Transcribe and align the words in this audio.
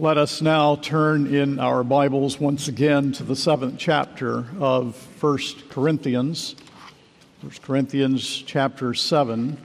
Let 0.00 0.16
us 0.16 0.40
now 0.40 0.76
turn 0.76 1.34
in 1.34 1.58
our 1.58 1.82
Bibles 1.82 2.38
once 2.38 2.68
again 2.68 3.10
to 3.14 3.24
the 3.24 3.34
seventh 3.34 3.80
chapter 3.80 4.44
of 4.60 4.94
1 5.20 5.38
Corinthians. 5.70 6.54
1 7.40 7.50
Corinthians 7.64 8.24
chapter 8.46 8.94
7, 8.94 9.58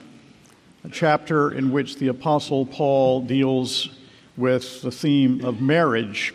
a 0.86 0.90
chapter 0.90 1.52
in 1.52 1.72
which 1.72 1.98
the 1.98 2.08
Apostle 2.08 2.66
Paul 2.66 3.22
deals 3.22 3.90
with 4.36 4.82
the 4.82 4.90
theme 4.90 5.46
of 5.46 5.62
marriage. 5.62 6.34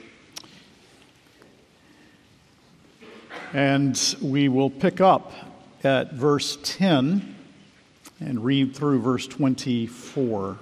And 3.52 4.00
we 4.22 4.48
will 4.48 4.70
pick 4.70 5.00
up 5.00 5.32
at 5.82 6.12
verse 6.12 6.56
10 6.62 7.34
and 8.20 8.44
read 8.44 8.76
through 8.76 9.00
verse 9.00 9.26
24. 9.26 10.56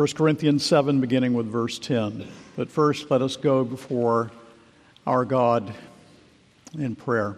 1 0.00 0.08
Corinthians 0.14 0.64
7, 0.64 0.98
beginning 0.98 1.34
with 1.34 1.44
verse 1.44 1.78
10. 1.78 2.26
But 2.56 2.70
first, 2.70 3.10
let 3.10 3.20
us 3.20 3.36
go 3.36 3.64
before 3.64 4.30
our 5.06 5.26
God 5.26 5.74
in 6.72 6.96
prayer. 6.96 7.36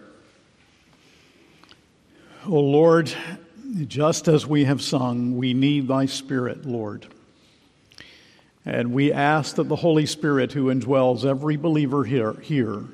O 2.47 2.61
Lord, 2.61 3.13
just 3.89 4.29
as 4.29 4.47
we 4.47 4.63
have 4.63 4.81
sung, 4.81 5.37
we 5.37 5.55
need 5.55 5.89
thy 5.89 6.07
Spirit, 6.07 6.65
Lord. 6.65 7.09
And 8.65 8.93
we 8.93 9.13
ask 9.13 9.57
that 9.57 9.69
the 9.69 9.75
Holy 9.75 10.07
Spirit, 10.07 10.53
who 10.53 10.73
indwells 10.73 11.25
every 11.25 11.57
believer 11.57 12.05
here, 12.05 12.35
here 12.35 12.85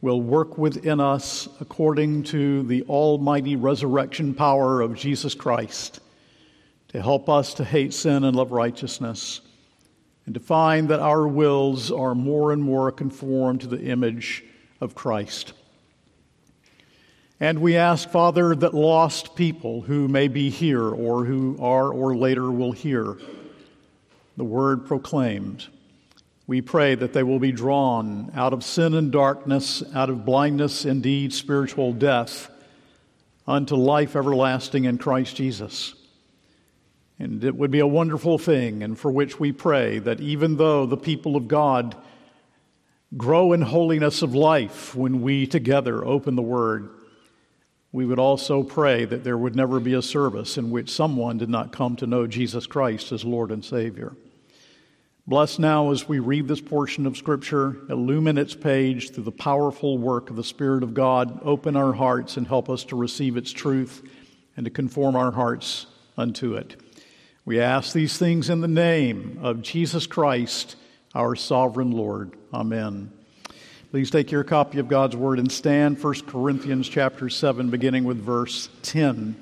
will 0.00 0.22
work 0.22 0.58
within 0.58 1.00
us 1.00 1.48
according 1.58 2.22
to 2.22 2.62
the 2.62 2.84
almighty 2.84 3.56
resurrection 3.56 4.32
power 4.32 4.80
of 4.80 4.94
Jesus 4.94 5.34
Christ 5.34 5.98
to 6.92 7.02
help 7.02 7.28
us 7.28 7.54
to 7.54 7.64
hate 7.64 7.94
sin 7.94 8.24
and 8.24 8.36
love 8.36 8.52
righteousness, 8.52 9.40
and 10.26 10.34
to 10.34 10.40
find 10.40 10.88
that 10.88 11.00
our 11.00 11.26
wills 11.26 11.90
are 11.90 12.14
more 12.14 12.52
and 12.52 12.62
more 12.62 12.92
conformed 12.92 13.62
to 13.62 13.66
the 13.66 13.82
image 13.82 14.44
of 14.80 14.94
Christ. 14.94 15.52
And 17.40 17.60
we 17.60 17.76
ask, 17.76 18.08
Father, 18.08 18.54
that 18.54 18.72
lost 18.72 19.34
people 19.34 19.80
who 19.80 20.06
may 20.06 20.28
be 20.28 20.48
here 20.48 20.88
or 20.88 21.24
who 21.24 21.56
are 21.60 21.92
or 21.92 22.14
later 22.14 22.50
will 22.50 22.72
hear 22.72 23.16
the 24.36 24.44
word 24.44 24.86
proclaimed, 24.86 25.66
we 26.46 26.60
pray 26.60 26.94
that 26.94 27.12
they 27.12 27.22
will 27.22 27.38
be 27.38 27.52
drawn 27.52 28.30
out 28.34 28.52
of 28.52 28.64
sin 28.64 28.94
and 28.94 29.12
darkness, 29.12 29.82
out 29.94 30.10
of 30.10 30.24
blindness, 30.24 30.84
indeed 30.84 31.32
spiritual 31.32 31.92
death, 31.92 32.50
unto 33.46 33.74
life 33.74 34.16
everlasting 34.16 34.84
in 34.84 34.98
Christ 34.98 35.36
Jesus. 35.36 35.94
And 37.18 37.44
it 37.44 37.54
would 37.54 37.70
be 37.70 37.78
a 37.78 37.86
wonderful 37.86 38.38
thing, 38.38 38.82
and 38.82 38.98
for 38.98 39.10
which 39.10 39.38
we 39.38 39.52
pray 39.52 39.98
that 40.00 40.20
even 40.20 40.56
though 40.56 40.86
the 40.86 40.96
people 40.96 41.36
of 41.36 41.46
God 41.46 41.94
grow 43.16 43.52
in 43.52 43.62
holiness 43.62 44.22
of 44.22 44.34
life 44.34 44.94
when 44.94 45.22
we 45.22 45.46
together 45.46 46.04
open 46.04 46.34
the 46.34 46.42
Word, 46.42 46.88
we 47.92 48.06
would 48.06 48.18
also 48.18 48.62
pray 48.62 49.04
that 49.04 49.22
there 49.22 49.36
would 49.36 49.54
never 49.54 49.78
be 49.78 49.92
a 49.92 50.02
service 50.02 50.56
in 50.56 50.70
which 50.70 50.90
someone 50.90 51.36
did 51.36 51.50
not 51.50 51.72
come 51.72 51.94
to 51.96 52.06
know 52.06 52.26
Jesus 52.26 52.66
Christ 52.66 53.12
as 53.12 53.24
Lord 53.24 53.50
and 53.50 53.62
Savior. 53.62 54.16
Bless 55.26 55.58
now 55.58 55.92
as 55.92 56.08
we 56.08 56.18
read 56.18 56.48
this 56.48 56.60
portion 56.60 57.06
of 57.06 57.16
Scripture, 57.16 57.76
illumine 57.88 58.38
its 58.38 58.56
page 58.56 59.10
through 59.10 59.22
the 59.24 59.30
powerful 59.30 59.96
work 59.96 60.30
of 60.30 60.36
the 60.36 60.42
Spirit 60.42 60.82
of 60.82 60.94
God. 60.94 61.38
Open 61.44 61.76
our 61.76 61.92
hearts 61.92 62.36
and 62.36 62.48
help 62.48 62.68
us 62.68 62.82
to 62.84 62.96
receive 62.96 63.36
its 63.36 63.52
truth 63.52 64.02
and 64.56 64.64
to 64.64 64.70
conform 64.70 65.14
our 65.14 65.30
hearts 65.30 65.86
unto 66.16 66.54
it. 66.54 66.81
We 67.44 67.58
ask 67.58 67.92
these 67.92 68.18
things 68.18 68.50
in 68.50 68.60
the 68.60 68.68
name 68.68 69.40
of 69.42 69.62
Jesus 69.62 70.06
Christ, 70.06 70.76
our 71.12 71.34
sovereign 71.34 71.90
Lord. 71.90 72.30
Amen. 72.54 73.10
Please 73.90 74.12
take 74.12 74.30
your 74.30 74.44
copy 74.44 74.78
of 74.78 74.86
God's 74.86 75.16
word 75.16 75.40
and 75.40 75.50
stand 75.50 76.00
1 76.00 76.14
Corinthians 76.28 76.88
chapter 76.88 77.28
7 77.28 77.68
beginning 77.68 78.04
with 78.04 78.18
verse 78.18 78.68
10. 78.84 79.34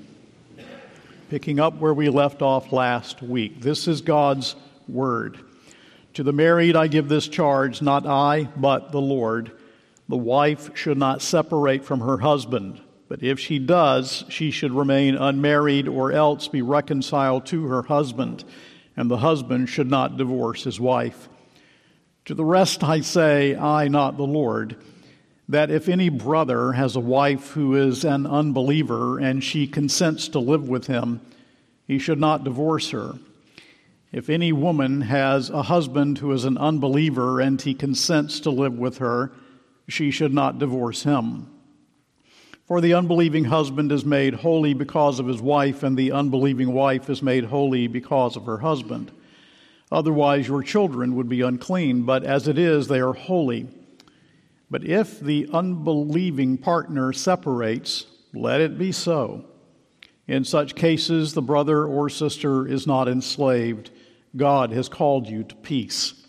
Picking 1.29 1.61
up 1.61 1.75
where 1.75 1.93
we 1.93 2.09
left 2.09 2.41
off 2.41 2.73
last 2.73 3.21
week. 3.21 3.61
This 3.61 3.87
is 3.87 4.01
God's 4.01 4.57
word. 4.89 5.39
To 6.15 6.23
the 6.23 6.33
married 6.33 6.77
I 6.77 6.87
give 6.87 7.11
this 7.11 7.29
charge, 7.29 7.83
not 7.83 8.07
I, 8.07 8.45
but 8.57 8.93
the 8.93 9.01
Lord. 9.01 9.53
The 10.09 10.17
wife 10.17 10.75
should 10.75 10.97
not 10.97 11.21
separate 11.21 11.85
from 11.85 12.01
her 12.01 12.17
husband 12.17 12.81
but 13.11 13.25
if 13.25 13.41
she 13.41 13.59
does, 13.59 14.25
she 14.29 14.53
should 14.53 14.71
remain 14.71 15.17
unmarried 15.17 15.89
or 15.89 16.13
else 16.13 16.47
be 16.47 16.63
reconciled 16.63 17.45
to 17.45 17.67
her 17.67 17.83
husband, 17.83 18.45
and 18.97 19.11
the 19.11 19.17
husband 19.17 19.69
should 19.69 19.91
not 19.91 20.17
divorce 20.17 20.63
his 20.63 20.79
wife. 20.79 21.29
To 22.27 22.37
the 22.37 22.45
rest 22.45 22.85
I 22.85 23.01
say, 23.01 23.57
I, 23.57 23.89
not 23.89 24.17
the 24.17 24.23
Lord, 24.23 24.77
that 25.49 25.73
if 25.73 25.89
any 25.89 26.09
brother 26.09 26.71
has 26.71 26.95
a 26.95 27.01
wife 27.01 27.51
who 27.51 27.75
is 27.75 28.05
an 28.05 28.29
unbeliever 28.29 29.19
and 29.19 29.43
she 29.43 29.67
consents 29.67 30.29
to 30.29 30.39
live 30.39 30.69
with 30.69 30.87
him, 30.87 31.21
he 31.89 31.99
should 31.99 32.21
not 32.21 32.45
divorce 32.45 32.91
her. 32.91 33.15
If 34.13 34.31
any 34.31 34.53
woman 34.53 35.01
has 35.01 35.51
a 35.51 35.63
husband 35.63 36.19
who 36.19 36.31
is 36.31 36.45
an 36.45 36.57
unbeliever 36.57 37.41
and 37.41 37.61
he 37.61 37.75
consents 37.75 38.39
to 38.41 38.51
live 38.51 38.79
with 38.79 38.99
her, 38.99 39.33
she 39.89 40.13
should 40.13 40.33
not 40.33 40.61
divorce 40.61 41.03
him. 41.03 41.49
For 42.71 42.81
the 42.81 42.95
unbelieving 42.95 43.47
husband 43.47 43.91
is 43.91 44.05
made 44.05 44.33
holy 44.33 44.75
because 44.75 45.19
of 45.19 45.27
his 45.27 45.43
wife, 45.43 45.83
and 45.83 45.97
the 45.97 46.13
unbelieving 46.13 46.73
wife 46.73 47.11
is 47.11 47.21
made 47.21 47.47
holy 47.47 47.89
because 47.89 48.37
of 48.37 48.47
her 48.47 48.59
husband. 48.59 49.11
Otherwise, 49.91 50.47
your 50.47 50.63
children 50.63 51.17
would 51.17 51.29
be 51.29 51.41
unclean, 51.41 52.03
but 52.03 52.23
as 52.23 52.47
it 52.47 52.59
is, 52.59 52.87
they 52.87 53.01
are 53.01 53.13
holy. 53.13 53.67
But 54.71 54.85
if 54.85 55.19
the 55.19 55.49
unbelieving 55.53 56.59
partner 56.59 57.13
separates, 57.13 58.07
let 58.33 58.61
it 58.61 58.79
be 58.79 58.93
so. 58.93 59.47
In 60.29 60.45
such 60.45 60.77
cases, 60.77 61.35
the 61.35 61.43
brother 61.43 61.85
or 61.85 62.09
sister 62.09 62.69
is 62.69 62.87
not 62.87 63.09
enslaved. 63.09 63.91
God 64.37 64.71
has 64.71 64.89
called 64.89 65.27
you 65.27 65.43
to 65.43 65.57
peace. 65.57 66.25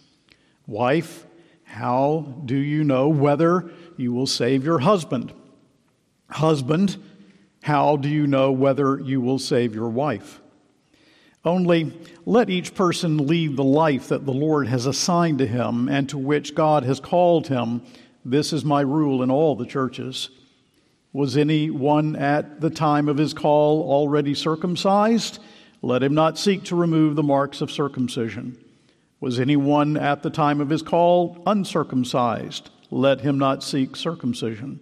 Wife, 0.66 1.28
how 1.66 2.41
do 2.46 2.58
you 2.58 2.84
know 2.84 3.09
whether 3.09 3.69
you 3.96 4.12
will 4.12 4.25
save 4.25 4.66
your 4.66 4.79
husband? 4.79 5.35
Husband, 6.31 6.97
how 7.64 7.97
do 7.97 8.09
you 8.09 8.25
know 8.25 8.52
whether 8.52 9.00
you 9.00 9.22
will 9.22 9.40
save 9.40 9.75
your 9.75 9.90
wife? 9.90 10.42
Only 11.44 11.92
let 12.25 12.50
each 12.50 12.75
person 12.75 13.28
lead 13.28 13.58
the 13.58 13.64
life 13.64 14.09
that 14.09 14.25
the 14.25 14.34
Lord 14.34 14.68
has 14.68 14.86
assigned 14.86 15.40
to 15.40 15.47
him 15.47 15.90
and 15.90 16.08
to 16.09 16.18
which 16.18 16.53
God 16.53 16.84
has 16.84 17.00
called 17.00 17.47
him. 17.47 17.81
This 18.24 18.53
is 18.53 18.64
my 18.64 18.81
rule 18.81 19.24
in 19.24 19.31
all 19.31 19.56
the 19.56 19.66
churches. 19.66 20.30
Was 21.14 21.36
any 21.36 21.70
one 21.70 22.16
at 22.16 22.62
the 22.62 22.70
time 22.70 23.09
of 23.09 23.18
his 23.18 23.34
call 23.34 23.81
already 23.91 24.36
circumcised? 24.36 25.40
Let 25.81 26.03
him 26.03 26.14
not 26.14 26.38
seek 26.38 26.64
to 26.66 26.75
remove 26.75 27.16
the 27.16 27.24
marks 27.24 27.59
of 27.59 27.72
circumcision. 27.72 28.64
Was 29.20 29.40
anyone 29.40 29.97
at 29.97 30.24
the 30.24 30.30
time 30.30 30.62
of 30.62 30.70
his 30.70 30.84
call 30.84 31.41
uncircumcised? 31.46 32.70
Let 32.91 33.22
him 33.22 33.40
not 33.40 33.64
seek 33.64 33.96
circumcision. 33.96 34.80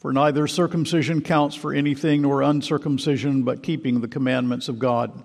For 0.00 0.14
neither 0.14 0.46
circumcision 0.46 1.20
counts 1.20 1.54
for 1.54 1.74
anything 1.74 2.22
nor 2.22 2.40
uncircumcision, 2.40 3.42
but 3.42 3.62
keeping 3.62 4.00
the 4.00 4.08
commandments 4.08 4.70
of 4.70 4.78
God. 4.78 5.24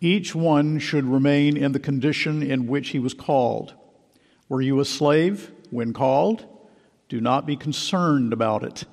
Each 0.00 0.34
one 0.34 0.78
should 0.78 1.04
remain 1.04 1.58
in 1.58 1.72
the 1.72 1.78
condition 1.78 2.42
in 2.42 2.66
which 2.66 2.88
he 2.88 2.98
was 2.98 3.12
called. 3.12 3.74
Were 4.48 4.62
you 4.62 4.80
a 4.80 4.84
slave 4.86 5.52
when 5.68 5.92
called? 5.92 6.46
Do 7.10 7.20
not 7.20 7.44
be 7.44 7.54
concerned 7.54 8.32
about 8.32 8.62
it. 8.62 8.84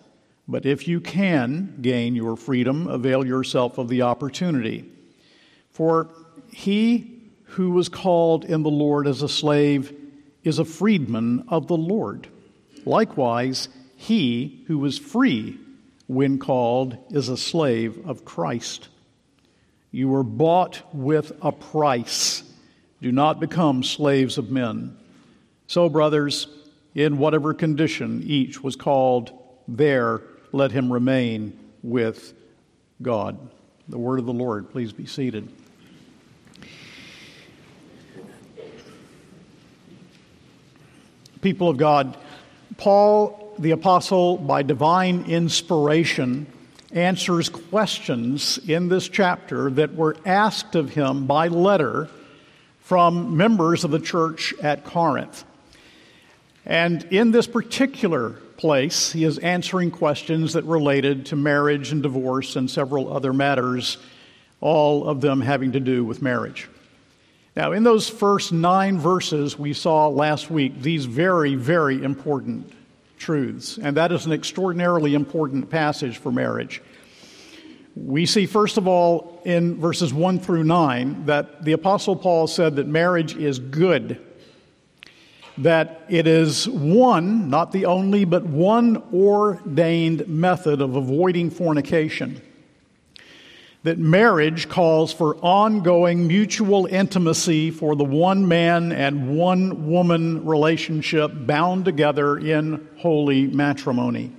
But 0.50 0.66
if 0.66 0.86
you 0.86 1.00
can 1.00 1.78
gain 1.82 2.14
your 2.14 2.36
freedom, 2.36 2.88
avail 2.88 3.26
yourself 3.26 3.78
of 3.78 3.88
the 3.88 4.02
opportunity. 4.02 4.84
For 5.72 6.10
he 6.52 7.32
who 7.44 7.72
was 7.72 7.88
called 7.88 8.44
in 8.44 8.64
the 8.64 8.70
Lord 8.70 9.08
as 9.08 9.22
a 9.22 9.30
slave 9.30 9.96
is 10.44 10.60
a 10.60 10.66
freedman 10.66 11.46
of 11.48 11.68
the 11.68 11.78
Lord. 11.78 12.28
Likewise, 12.86 13.70
he 13.96 14.64
who 14.68 14.78
was 14.78 14.98
free 14.98 15.60
when 16.08 16.38
called 16.38 16.98
is 17.12 17.30
a 17.30 17.38
slave 17.38 18.08
of 18.08 18.26
Christ. 18.26 18.90
You 19.92 20.10
were 20.10 20.24
bought 20.24 20.82
with 20.94 21.32
a 21.42 21.52
price. 21.52 22.44
Do 23.02 23.12
not 23.12 23.40
become 23.40 23.84
slaves 23.84 24.38
of 24.38 24.52
men. 24.52 24.98
So, 25.68 25.90
brothers, 25.90 26.48
in 26.94 27.18
whatever 27.18 27.54
condition 27.54 28.22
each 28.26 28.62
was 28.62 28.76
called, 28.76 29.32
there 29.68 30.22
let 30.52 30.72
him 30.72 30.92
remain 30.92 31.58
with 31.82 32.34
God. 33.02 33.38
The 33.88 33.98
word 33.98 34.20
of 34.20 34.26
the 34.26 34.34
Lord. 34.34 34.70
Please 34.70 34.92
be 34.94 35.06
seated. 35.06 35.52
People 41.42 41.70
of 41.70 41.78
God, 41.78 42.18
Paul 42.78 43.45
the 43.58 43.72
apostle, 43.72 44.38
by 44.38 44.64
divine 44.64 45.26
inspiration 45.26 46.48
answers 46.92 47.50
questions 47.50 48.58
in 48.68 48.88
this 48.90 49.10
chapter 49.10 49.70
that 49.72 49.96
were 49.96 50.16
asked 50.26 50.76
of 50.76 50.90
him 50.90 51.26
by 51.26 51.48
letter 51.48 52.10
from 52.80 53.36
members 53.36 53.84
of 53.84 53.92
the 53.92 54.00
church 54.00 54.54
at 54.62 54.84
Corinth. 54.86 55.44
And 56.66 57.04
in 57.12 57.32
this 57.32 57.48
particular 57.48 58.32
place, 58.58 59.12
he 59.12 59.24
is 59.24 59.38
answering 59.40 59.92
questions 59.92 60.54
that 60.54 60.64
related 60.64 61.28
to 61.28 61.36
marriage 61.36 61.92
and 61.92 62.02
divorce 62.02 62.56
and 62.56 62.70
several 62.70 63.12
other 63.12 63.34
matters, 63.34 63.98
all 64.62 65.08
of 65.08 65.22
them 65.22 65.42
having 65.42 65.74
to 65.74 65.80
do 65.80 66.06
with 66.06 66.22
marriage. 66.22 66.70
Now, 67.56 67.72
in 67.72 67.84
those 67.84 68.10
first 68.10 68.52
nine 68.52 69.00
verses 69.00 69.58
we 69.58 69.74
saw 69.74 70.08
last 70.08 70.50
week, 70.50 70.82
these 70.82 71.06
very, 71.06 71.56
very 71.56 72.04
important 72.04 72.72
truths, 73.18 73.78
and 73.78 73.98
that 73.98 74.12
is 74.12 74.26
an 74.26 74.32
extraordinarily 74.32 75.14
important 75.14 75.70
passage 75.70 76.18
for 76.18 76.32
marriage. 76.32 76.82
We 77.96 78.26
see, 78.26 78.46
first 78.46 78.78
of 78.78 78.88
all, 78.88 79.42
in 79.46 79.80
verses 79.80 80.14
1 80.14 80.40
through 80.40 80.66
9, 80.66 81.26
that 81.28 81.64
the 81.64 81.72
Apostle 81.72 82.16
Paul 82.16 82.48
said 82.48 82.76
that 82.76 82.88
marriage 82.88 83.36
is 83.36 83.58
good, 83.58 84.22
that 85.60 86.06
it 86.10 86.28
is 86.28 86.68
one, 86.68 87.50
not 87.50 87.72
the 87.72 87.86
only, 87.86 88.26
but 88.26 88.44
one 88.44 89.02
ordained 89.14 90.28
method 90.28 90.82
of 90.82 90.98
avoiding 90.98 91.50
fornication 91.50 92.42
that 93.86 94.00
marriage 94.00 94.68
calls 94.68 95.14
for 95.14 95.36
ongoing 95.44 96.26
mutual 96.26 96.88
intimacy 96.88 97.70
for 97.70 97.96
the 97.96 98.04
one 98.04 98.48
man 98.48 98.92
and 98.92 99.38
one 99.38 99.88
woman 99.88 100.44
relationship 100.44 101.32
bound 101.36 101.86
together 101.86 102.36
in 102.36 102.90
holy 102.98 103.46
matrimony. 103.46 104.32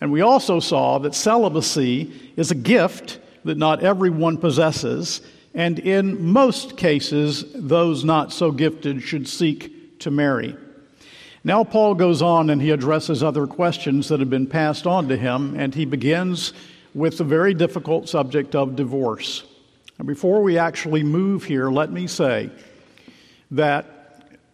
And 0.00 0.12
we 0.12 0.20
also 0.20 0.60
saw 0.60 0.98
that 0.98 1.16
celibacy 1.16 2.12
is 2.36 2.52
a 2.52 2.54
gift 2.54 3.18
that 3.44 3.58
not 3.58 3.82
everyone 3.82 4.38
possesses, 4.38 5.20
and 5.52 5.80
in 5.80 6.24
most 6.24 6.76
cases, 6.76 7.44
those 7.52 8.04
not 8.04 8.32
so 8.32 8.52
gifted 8.52 9.02
should 9.02 9.26
seek 9.26 9.98
to 9.98 10.12
marry. 10.12 10.56
Now, 11.42 11.64
Paul 11.64 11.96
goes 11.96 12.22
on 12.22 12.50
and 12.50 12.62
he 12.62 12.70
addresses 12.70 13.20
other 13.24 13.48
questions 13.48 14.06
that 14.10 14.20
have 14.20 14.30
been 14.30 14.46
passed 14.46 14.86
on 14.86 15.08
to 15.08 15.16
him, 15.16 15.58
and 15.58 15.74
he 15.74 15.86
begins 15.86 16.52
with 16.94 17.18
the 17.18 17.24
very 17.24 17.54
difficult 17.54 18.08
subject 18.08 18.54
of 18.54 18.76
divorce. 18.76 19.44
And 19.98 20.06
before 20.06 20.42
we 20.42 20.58
actually 20.58 21.02
move 21.02 21.44
here, 21.44 21.70
let 21.70 21.92
me 21.92 22.06
say 22.06 22.50
that 23.50 23.86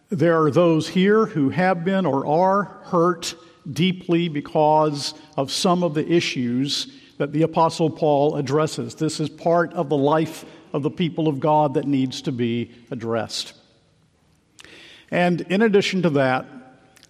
there 0.09 0.41
are 0.41 0.51
those 0.51 0.87
here 0.87 1.25
who 1.25 1.49
have 1.49 1.83
been 1.83 2.05
or 2.05 2.25
are 2.25 2.63
hurt 2.85 3.35
deeply 3.71 4.29
because 4.29 5.13
of 5.35 5.51
some 5.51 5.83
of 5.83 5.93
the 5.93 6.07
issues 6.07 6.87
that 7.17 7.33
the 7.33 7.41
Apostle 7.41 7.89
Paul 7.89 8.35
addresses. 8.35 8.95
This 8.95 9.19
is 9.19 9.29
part 9.29 9.73
of 9.73 9.89
the 9.89 9.97
life 9.97 10.45
of 10.73 10.83
the 10.83 10.89
people 10.89 11.27
of 11.27 11.39
God 11.39 11.73
that 11.73 11.85
needs 11.85 12.21
to 12.23 12.31
be 12.31 12.71
addressed. 12.91 13.53
And 15.09 15.41
in 15.41 15.61
addition 15.61 16.01
to 16.03 16.09
that, 16.11 16.45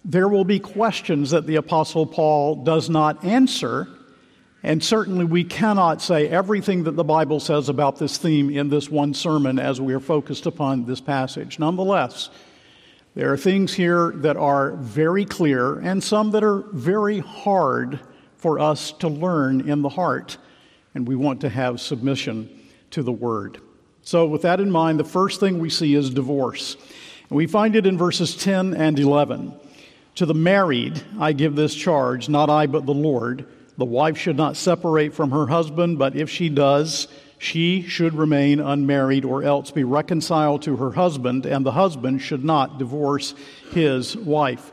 there 0.04 0.28
will 0.28 0.44
be 0.44 0.58
questions 0.58 1.30
that 1.32 1.46
the 1.46 1.56
Apostle 1.56 2.06
Paul 2.06 2.64
does 2.64 2.88
not 2.88 3.24
answer 3.24 3.88
and 4.62 4.82
certainly, 4.82 5.24
we 5.24 5.44
cannot 5.44 6.02
say 6.02 6.28
everything 6.28 6.84
that 6.84 6.96
the 6.96 7.04
Bible 7.04 7.38
says 7.38 7.68
about 7.68 7.98
this 7.98 8.18
theme 8.18 8.50
in 8.50 8.68
this 8.68 8.90
one 8.90 9.14
sermon 9.14 9.58
as 9.58 9.80
we 9.80 9.94
are 9.94 10.00
focused 10.00 10.46
upon 10.46 10.84
this 10.84 11.00
passage. 11.00 11.60
Nonetheless, 11.60 12.28
there 13.14 13.32
are 13.32 13.36
things 13.36 13.72
here 13.72 14.12
that 14.16 14.36
are 14.36 14.72
very 14.72 15.24
clear 15.24 15.78
and 15.78 16.02
some 16.02 16.32
that 16.32 16.42
are 16.42 16.64
very 16.72 17.20
hard 17.20 18.00
for 18.36 18.58
us 18.58 18.90
to 18.92 19.08
learn 19.08 19.68
in 19.68 19.82
the 19.82 19.88
heart, 19.88 20.38
and 20.94 21.06
we 21.06 21.14
want 21.14 21.40
to 21.42 21.48
have 21.48 21.80
submission 21.80 22.50
to 22.90 23.04
the 23.04 23.12
Word. 23.12 23.60
So, 24.02 24.26
with 24.26 24.42
that 24.42 24.58
in 24.58 24.72
mind, 24.72 24.98
the 24.98 25.04
first 25.04 25.38
thing 25.38 25.60
we 25.60 25.70
see 25.70 25.94
is 25.94 26.10
divorce. 26.10 26.76
And 27.28 27.36
we 27.36 27.46
find 27.46 27.76
it 27.76 27.86
in 27.86 27.96
verses 27.96 28.36
10 28.36 28.74
and 28.74 28.98
11. 28.98 29.54
To 30.16 30.26
the 30.26 30.34
married, 30.34 31.00
I 31.20 31.32
give 31.32 31.54
this 31.54 31.76
charge, 31.76 32.28
not 32.28 32.50
I, 32.50 32.66
but 32.66 32.86
the 32.86 32.94
Lord 32.94 33.46
the 33.78 33.84
wife 33.84 34.18
should 34.18 34.36
not 34.36 34.56
separate 34.56 35.14
from 35.14 35.30
her 35.30 35.46
husband, 35.46 35.98
but 35.98 36.16
if 36.16 36.28
she 36.28 36.48
does, 36.48 37.06
she 37.38 37.82
should 37.82 38.12
remain 38.12 38.58
unmarried 38.58 39.24
or 39.24 39.44
else 39.44 39.70
be 39.70 39.84
reconciled 39.84 40.62
to 40.62 40.76
her 40.76 40.90
husband, 40.90 41.46
and 41.46 41.64
the 41.64 41.72
husband 41.72 42.20
should 42.20 42.44
not 42.44 42.78
divorce 42.78 43.34
his 43.70 44.16
wife. 44.16 44.72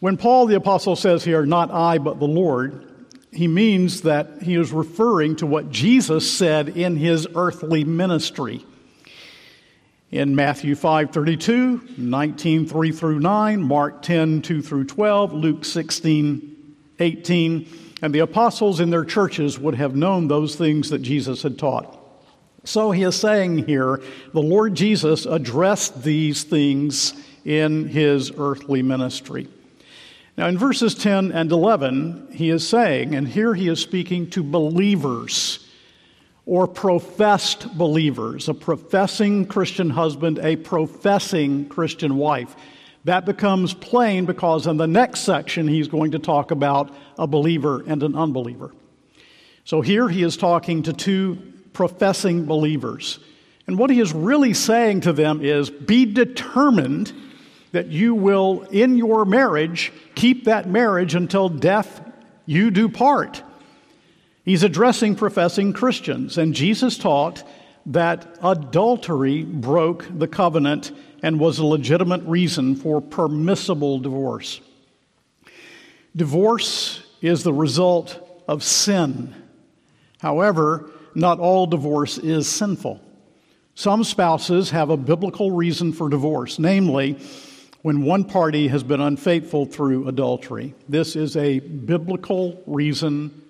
When 0.00 0.16
Paul 0.16 0.46
the 0.46 0.56
Apostle 0.56 0.96
says 0.96 1.24
here, 1.24 1.46
not 1.46 1.70
I, 1.70 1.98
but 1.98 2.18
the 2.18 2.26
Lord, 2.26 2.84
he 3.32 3.46
means 3.46 4.02
that 4.02 4.42
he 4.42 4.56
is 4.56 4.72
referring 4.72 5.36
to 5.36 5.46
what 5.46 5.70
Jesus 5.70 6.28
said 6.30 6.70
in 6.70 6.96
his 6.96 7.28
earthly 7.36 7.84
ministry. 7.84 8.64
In 10.10 10.34
Matthew 10.34 10.74
5 10.74 11.10
32, 11.10 11.88
19 11.98 12.66
3 12.66 12.92
through 12.92 13.20
9, 13.20 13.62
Mark 13.62 14.02
10 14.02 14.42
2 14.42 14.62
through 14.62 14.84
12, 14.84 15.34
Luke 15.34 15.64
16 15.64 16.56
18, 17.00 17.66
and 18.02 18.14
the 18.14 18.20
apostles 18.20 18.80
in 18.80 18.90
their 18.90 19.04
churches 19.04 19.58
would 19.58 19.74
have 19.74 19.96
known 19.96 20.28
those 20.28 20.56
things 20.56 20.90
that 20.90 21.00
Jesus 21.00 21.42
had 21.42 21.58
taught. 21.58 21.98
So 22.64 22.90
he 22.90 23.02
is 23.02 23.16
saying 23.16 23.66
here, 23.66 24.02
the 24.32 24.42
Lord 24.42 24.74
Jesus 24.74 25.26
addressed 25.26 26.02
these 26.02 26.42
things 26.42 27.14
in 27.44 27.88
his 27.88 28.30
earthly 28.36 28.82
ministry. 28.82 29.48
Now, 30.36 30.46
in 30.48 30.58
verses 30.58 30.94
10 30.94 31.32
and 31.32 31.50
11, 31.50 32.28
he 32.32 32.50
is 32.50 32.66
saying, 32.66 33.14
and 33.14 33.26
here 33.26 33.54
he 33.54 33.68
is 33.68 33.80
speaking 33.80 34.30
to 34.30 34.42
believers 34.42 35.66
or 36.46 36.66
professed 36.66 37.76
believers, 37.76 38.48
a 38.48 38.54
professing 38.54 39.46
Christian 39.46 39.90
husband, 39.90 40.38
a 40.38 40.56
professing 40.56 41.68
Christian 41.68 42.16
wife. 42.16 42.54
That 43.04 43.24
becomes 43.24 43.74
plain 43.74 44.26
because 44.26 44.66
in 44.66 44.76
the 44.76 44.86
next 44.86 45.20
section 45.20 45.68
he's 45.68 45.88
going 45.88 46.12
to 46.12 46.18
talk 46.18 46.50
about 46.50 46.94
a 47.18 47.26
believer 47.26 47.82
and 47.86 48.02
an 48.02 48.14
unbeliever. 48.14 48.72
So 49.64 49.80
here 49.80 50.08
he 50.08 50.22
is 50.22 50.36
talking 50.36 50.82
to 50.84 50.92
two 50.92 51.38
professing 51.72 52.46
believers. 52.46 53.18
And 53.66 53.78
what 53.78 53.90
he 53.90 54.00
is 54.00 54.12
really 54.12 54.54
saying 54.54 55.02
to 55.02 55.12
them 55.12 55.44
is 55.44 55.70
be 55.70 56.06
determined 56.06 57.12
that 57.72 57.88
you 57.88 58.14
will, 58.14 58.62
in 58.70 58.96
your 58.96 59.24
marriage, 59.24 59.92
keep 60.14 60.44
that 60.44 60.68
marriage 60.68 61.14
until 61.14 61.48
death 61.48 62.00
you 62.46 62.70
do 62.70 62.88
part. 62.88 63.42
He's 64.44 64.62
addressing 64.62 65.16
professing 65.16 65.74
Christians, 65.74 66.38
and 66.38 66.54
Jesus 66.54 66.96
taught 66.96 67.44
that 67.84 68.38
adultery 68.42 69.42
broke 69.42 70.06
the 70.10 70.26
covenant 70.26 70.90
and 71.22 71.40
was 71.40 71.58
a 71.58 71.66
legitimate 71.66 72.22
reason 72.22 72.76
for 72.76 73.00
permissible 73.00 73.98
divorce. 73.98 74.60
Divorce 76.14 77.02
is 77.20 77.42
the 77.42 77.52
result 77.52 78.42
of 78.48 78.62
sin. 78.62 79.34
However, 80.20 80.90
not 81.14 81.38
all 81.38 81.66
divorce 81.66 82.18
is 82.18 82.48
sinful. 82.48 83.00
Some 83.74 84.02
spouses 84.02 84.70
have 84.70 84.90
a 84.90 84.96
biblical 84.96 85.52
reason 85.52 85.92
for 85.92 86.08
divorce, 86.08 86.58
namely, 86.58 87.18
when 87.82 88.02
one 88.02 88.24
party 88.24 88.68
has 88.68 88.82
been 88.82 89.00
unfaithful 89.00 89.66
through 89.66 90.08
adultery. 90.08 90.74
This 90.88 91.14
is 91.14 91.36
a 91.36 91.60
biblical 91.60 92.60
reason 92.66 93.42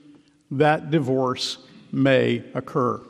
that 0.51 0.91
divorce 0.91 1.59
may 1.93 2.45
occur. 2.55 3.01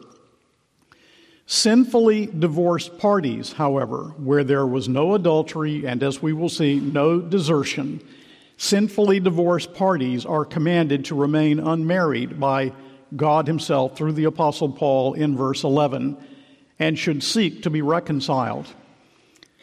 Sinfully 1.51 2.27
divorced 2.27 2.99
parties, 2.99 3.55
however, 3.55 4.13
where 4.19 4.45
there 4.45 4.67
was 4.67 4.87
no 4.87 5.15
adultery 5.15 5.87
and, 5.87 6.03
as 6.03 6.21
we 6.21 6.35
will 6.35 6.51
see, 6.51 6.79
no 6.79 7.23
desertion, 7.23 8.03
sinfully 8.59 9.19
divorced 9.19 9.73
parties 9.73 10.27
are 10.27 10.45
commanded 10.45 11.07
to 11.07 11.15
remain 11.15 11.59
unmarried 11.59 12.39
by 12.39 12.75
God 13.17 13.47
Himself 13.47 13.97
through 13.97 14.13
the 14.13 14.25
Apostle 14.25 14.69
Paul 14.69 15.15
in 15.15 15.39
verse 15.39 15.65
11 15.65 16.19
and 16.79 16.99
should 16.99 17.23
seek 17.23 17.63
to 17.63 17.71
be 17.71 17.81
reconciled. 17.81 18.67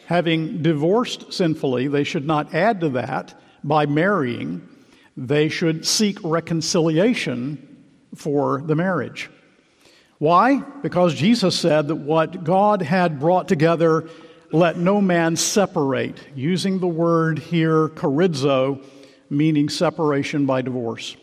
Having 0.06 0.62
divorced 0.62 1.32
sinfully, 1.32 1.86
they 1.86 2.02
should 2.02 2.26
not 2.26 2.52
add 2.52 2.80
to 2.80 2.88
that 2.88 3.40
by 3.62 3.86
marrying, 3.86 4.68
they 5.16 5.48
should 5.48 5.86
seek 5.86 6.18
reconciliation 6.24 7.84
for 8.12 8.60
the 8.62 8.74
marriage. 8.74 9.30
Why? 10.18 10.60
Because 10.82 11.14
Jesus 11.14 11.58
said 11.58 11.88
that 11.88 11.96
what 11.96 12.42
God 12.42 12.80
had 12.82 13.20
brought 13.20 13.48
together, 13.48 14.08
let 14.50 14.78
no 14.78 15.00
man 15.00 15.36
separate, 15.36 16.18
using 16.34 16.78
the 16.78 16.86
word 16.86 17.38
here, 17.38 17.88
chorizo, 17.88 18.82
meaning 19.28 19.68
separation 19.68 20.46
by 20.46 20.62
divorce. 20.62 21.16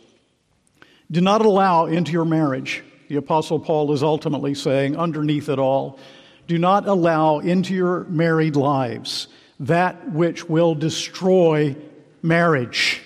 Do 1.12 1.22
not 1.22 1.44
allow 1.44 1.86
into 1.86 2.12
your 2.12 2.26
marriage, 2.26 2.84
the 3.08 3.16
Apostle 3.16 3.60
Paul 3.60 3.92
is 3.94 4.04
ultimately 4.04 4.54
saying, 4.56 4.96
underneath 4.96 5.50
it 5.50 5.60
all, 5.60 6.00
do 6.48 6.58
not 6.58 6.88
allow 6.88 7.40
into 7.40 7.74
your 7.74 8.04
married 8.06 8.56
lives 8.56 9.28
that 9.60 10.12
which 10.12 10.50
will 10.50 10.76
destroy 10.76 11.76
marriage. 12.22 13.02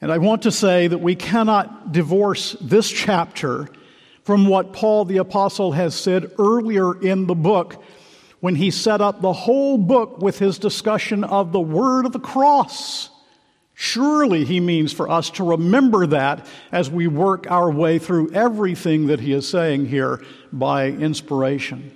And 0.00 0.10
I 0.10 0.18
want 0.18 0.42
to 0.42 0.50
say 0.50 0.86
that 0.86 0.98
we 0.98 1.14
cannot 1.14 1.92
divorce 1.92 2.56
this 2.60 2.90
chapter 2.90 3.68
from 4.30 4.46
what 4.46 4.72
Paul 4.72 5.06
the 5.06 5.16
Apostle 5.16 5.72
has 5.72 5.92
said 5.92 6.30
earlier 6.38 7.02
in 7.02 7.26
the 7.26 7.34
book 7.34 7.82
when 8.38 8.54
he 8.54 8.70
set 8.70 9.00
up 9.00 9.20
the 9.20 9.32
whole 9.32 9.76
book 9.76 10.22
with 10.22 10.38
his 10.38 10.56
discussion 10.56 11.24
of 11.24 11.50
the 11.50 11.58
word 11.58 12.06
of 12.06 12.12
the 12.12 12.20
cross. 12.20 13.10
Surely 13.74 14.44
he 14.44 14.60
means 14.60 14.92
for 14.92 15.08
us 15.10 15.30
to 15.30 15.42
remember 15.42 16.06
that 16.06 16.46
as 16.70 16.88
we 16.88 17.08
work 17.08 17.50
our 17.50 17.72
way 17.72 17.98
through 17.98 18.30
everything 18.30 19.08
that 19.08 19.18
he 19.18 19.32
is 19.32 19.48
saying 19.48 19.86
here 19.86 20.24
by 20.52 20.86
inspiration. 20.86 21.90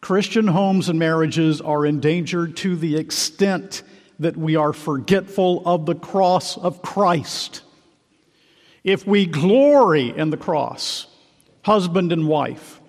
Christian 0.00 0.46
homes 0.46 0.88
and 0.88 0.98
marriages 0.98 1.60
are 1.60 1.84
endangered 1.84 2.56
to 2.56 2.76
the 2.76 2.96
extent 2.96 3.82
that 4.20 4.38
we 4.38 4.56
are 4.56 4.72
forgetful 4.72 5.62
of 5.66 5.84
the 5.84 5.96
cross 5.96 6.56
of 6.56 6.80
Christ. 6.80 7.60
If 8.84 9.06
we 9.06 9.26
glory 9.26 10.16
in 10.16 10.30
the 10.30 10.38
cross, 10.38 11.08
husband 11.66 12.12
and 12.12 12.28
wife, 12.28 12.80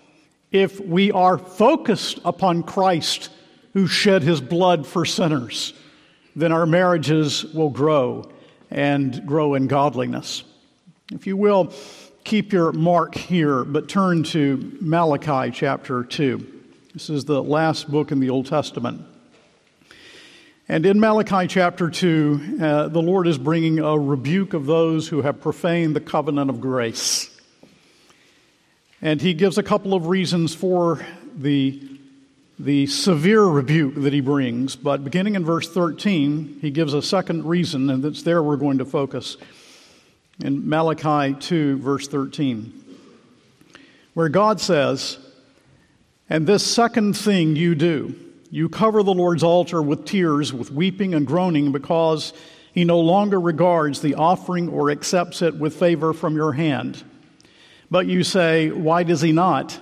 if 0.52 0.80
we 0.80 1.12
are 1.12 1.40
focused 1.40 2.20
upon 2.24 2.62
Christ 2.62 3.32
who 3.74 3.88
shed 3.88 4.22
his 4.22 4.40
blood 4.40 4.86
for 4.86 5.04
sinners, 5.04 5.74
then 6.36 6.52
our 6.52 6.68
marriages 6.68 7.44
will 7.44 7.72
grow 7.72 8.32
and 8.70 9.26
grow 9.26 9.56
in 9.56 9.66
godliness. 9.66 10.44
If 11.12 11.26
you 11.26 11.36
will, 11.36 11.74
keep 12.24 12.54
your 12.54 12.72
mark 12.72 13.16
here, 13.16 13.64
but 13.64 13.90
turn 13.90 14.22
to 14.26 14.78
Malachi 14.80 15.50
chapter 15.50 16.04
2. 16.04 16.46
This 16.94 17.10
is 17.10 17.26
the 17.26 17.42
last 17.42 17.90
book 17.90 18.12
in 18.12 18.20
the 18.20 18.30
Old 18.30 18.46
Testament. 18.46 19.02
And 20.70 20.86
in 20.86 21.00
Malachi 21.00 21.48
chapter 21.48 21.90
2, 21.90 22.60
uh, 22.62 22.88
the 22.90 23.02
Lord 23.02 23.26
is 23.26 23.40
bringing 23.40 23.80
a 23.80 23.98
rebuke 23.98 24.54
of 24.54 24.68
those 24.68 25.08
who 25.08 25.24
have 25.24 25.42
profaned 25.42 25.96
the 25.96 26.00
covenant 26.00 26.52
of 26.52 26.62
grace. 26.62 27.32
And 29.02 29.22
he 29.22 29.34
gives 29.34 29.58
a 29.58 29.64
couple 29.64 29.94
of 29.94 30.08
reasons 30.08 30.56
for 30.56 31.06
the, 31.36 31.82
the 32.58 32.88
severe 32.88 33.44
rebuke 33.44 33.96
that 33.96 34.12
he 34.12 34.22
brings. 34.22 34.76
But 34.76 35.04
beginning 35.04 35.36
in 35.36 35.46
verse 35.46 35.70
13, 35.70 36.60
he 36.62 36.72
gives 36.72 36.94
a 36.94 37.02
second 37.02 37.46
reason, 37.46 37.90
and 37.90 38.04
it's 38.04 38.24
there 38.24 38.42
we're 38.42 38.58
going 38.58 38.80
to 38.80 38.86
focus. 38.86 39.38
In 40.44 40.68
Malachi 40.68 41.36
2, 41.40 41.78
verse 41.78 42.08
13, 42.08 42.74
where 44.14 44.30
God 44.30 44.60
says, 44.60 45.20
And 46.30 46.48
this 46.48 46.66
second 46.66 47.16
thing 47.16 47.56
you 47.56 47.76
do, 47.76 48.16
you 48.50 48.70
cover 48.70 49.04
the 49.04 49.14
Lord's 49.14 49.44
altar 49.44 49.82
with 49.82 50.06
tears, 50.06 50.54
with 50.54 50.72
weeping 50.72 51.14
and 51.14 51.28
groaning, 51.28 51.72
because 51.72 52.34
he 52.74 52.84
no 52.84 53.00
longer 53.00 53.40
regards 53.40 54.02
the 54.02 54.16
offering 54.16 54.70
or 54.70 54.90
accepts 54.90 55.42
it 55.42 55.56
with 55.56 55.76
favor 55.76 56.14
from 56.14 56.36
your 56.36 56.54
hand. 56.54 57.04
But 57.90 58.08
you 58.08 58.24
say, 58.24 58.70
Why 58.70 59.04
does 59.04 59.22
he 59.22 59.32
not? 59.32 59.80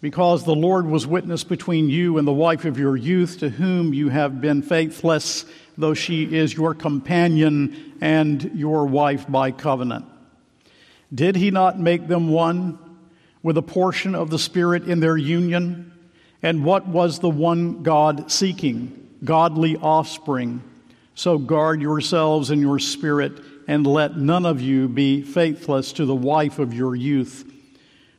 Because 0.00 0.44
the 0.44 0.54
Lord 0.54 0.86
was 0.86 1.06
witness 1.06 1.42
between 1.44 1.88
you 1.88 2.18
and 2.18 2.28
the 2.28 2.32
wife 2.32 2.64
of 2.64 2.78
your 2.78 2.96
youth, 2.96 3.38
to 3.40 3.48
whom 3.48 3.94
you 3.94 4.08
have 4.08 4.40
been 4.40 4.62
faithless, 4.62 5.44
though 5.76 5.94
she 5.94 6.24
is 6.36 6.54
your 6.54 6.74
companion 6.74 7.94
and 8.00 8.52
your 8.54 8.86
wife 8.86 9.26
by 9.28 9.50
covenant. 9.50 10.04
Did 11.14 11.36
he 11.36 11.50
not 11.50 11.78
make 11.78 12.08
them 12.08 12.28
one 12.28 12.78
with 13.42 13.56
a 13.56 13.62
portion 13.62 14.14
of 14.14 14.30
the 14.30 14.38
Spirit 14.38 14.84
in 14.84 15.00
their 15.00 15.16
union? 15.16 15.92
And 16.42 16.64
what 16.64 16.86
was 16.86 17.18
the 17.18 17.30
one 17.30 17.82
God 17.82 18.30
seeking? 18.30 19.08
Godly 19.24 19.76
offspring. 19.76 20.62
So 21.14 21.38
guard 21.38 21.80
yourselves 21.80 22.50
in 22.50 22.60
your 22.60 22.78
spirit, 22.78 23.32
and 23.66 23.86
let 23.86 24.16
none 24.16 24.46
of 24.46 24.60
you 24.60 24.88
be 24.88 25.22
faithless 25.22 25.92
to 25.92 26.04
the 26.04 26.14
wife 26.14 26.58
of 26.58 26.72
your 26.72 26.94
youth. 26.94 27.44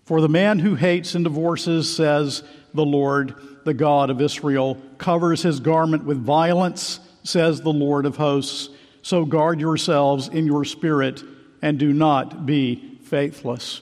For 0.06 0.22
the 0.22 0.30
man 0.30 0.60
who 0.60 0.76
hates 0.76 1.16
and 1.16 1.24
divorces, 1.24 1.94
says 1.94 2.44
the 2.74 2.86
Lord, 2.86 3.36
the 3.66 3.74
God 3.74 4.10
of 4.10 4.22
Israel, 4.22 4.78
covers 4.98 5.42
his 5.42 5.60
garment 5.60 6.06
with 6.06 6.18
violence, 6.24 7.00
says 7.24 7.62
the 7.62 7.74
Lord 7.74 8.06
of 8.06 8.18
hosts. 8.18 8.70
So 9.02 9.26
guard 9.26 9.60
yourselves 9.60 10.28
in 10.28 10.46
your 10.46 10.66
spirit, 10.66 11.24
and 11.62 11.78
do 11.78 11.94
not 11.94 12.46
be 12.46 13.00
faithless. 13.04 13.82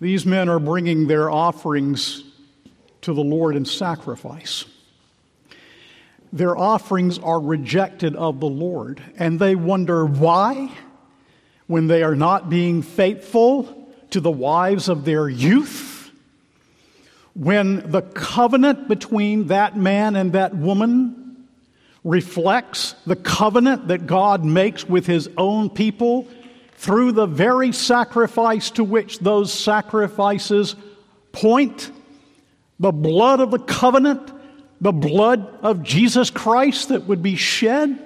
These 0.00 0.26
men 0.26 0.48
are 0.48 0.58
bringing 0.58 1.06
their 1.06 1.30
offerings 1.30 2.22
to 3.02 3.14
the 3.14 3.24
Lord 3.24 3.56
in 3.56 3.64
sacrifice. 3.64 4.66
Their 6.32 6.56
offerings 6.56 7.18
are 7.18 7.40
rejected 7.40 8.16
of 8.16 8.40
the 8.40 8.48
Lord, 8.48 9.02
and 9.18 9.38
they 9.38 9.54
wonder 9.54 10.04
why, 10.04 10.70
when 11.66 11.86
they 11.86 12.02
are 12.02 12.16
not 12.16 12.50
being 12.50 12.82
faithful 12.82 13.88
to 14.10 14.20
the 14.20 14.30
wives 14.30 14.88
of 14.88 15.04
their 15.04 15.28
youth, 15.28 16.10
when 17.34 17.90
the 17.90 18.02
covenant 18.02 18.88
between 18.88 19.48
that 19.48 19.76
man 19.76 20.16
and 20.16 20.32
that 20.32 20.56
woman 20.56 21.46
reflects 22.02 22.94
the 23.04 23.16
covenant 23.16 23.88
that 23.88 24.06
God 24.06 24.44
makes 24.44 24.88
with 24.88 25.06
his 25.06 25.28
own 25.36 25.68
people 25.68 26.28
through 26.74 27.12
the 27.12 27.26
very 27.26 27.72
sacrifice 27.72 28.70
to 28.70 28.84
which 28.84 29.18
those 29.18 29.52
sacrifices 29.52 30.76
point 31.32 31.90
the 32.78 32.92
blood 32.92 33.40
of 33.40 33.50
the 33.50 33.58
covenant, 33.58 34.30
the 34.80 34.92
blood 34.92 35.58
of 35.62 35.82
Jesus 35.82 36.30
Christ 36.30 36.88
that 36.88 37.06
would 37.06 37.22
be 37.22 37.36
shed. 37.36 38.02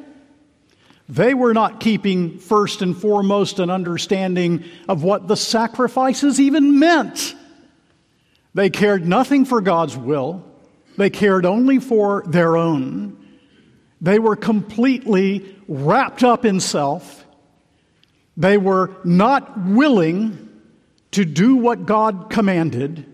They 1.09 1.35
were 1.35 1.53
not 1.53 1.81
keeping 1.81 2.39
first 2.39 2.83
and 2.83 2.97
foremost 2.97 3.59
an 3.59 3.71
understanding 3.71 4.65
of 4.89 5.03
what 5.03 5.27
the 5.27 5.37
sacrifices 5.37 6.41
even 6.41 6.79
meant. 6.79 7.35
They 8.55 8.71
cared 8.71 9.07
nothing 9.07 9.45
for 9.45 9.61
God's 9.61 9.97
will, 9.97 10.45
they 10.97 11.11
cared 11.11 11.47
only 11.47 11.79
for 11.79 12.25
their 12.27 12.57
own. 12.57 13.17
They 14.03 14.19
were 14.19 14.37
completely 14.37 15.57
wrapped 15.69 16.25
up 16.25 16.47
in 16.47 16.61
self. 16.61 17.27
They 18.35 18.57
were 18.57 18.97
not 19.05 19.61
willing 19.61 20.49
to 21.11 21.27
do 21.27 21.57
what 21.57 21.85
God 21.85 22.31
commanded 22.31 23.10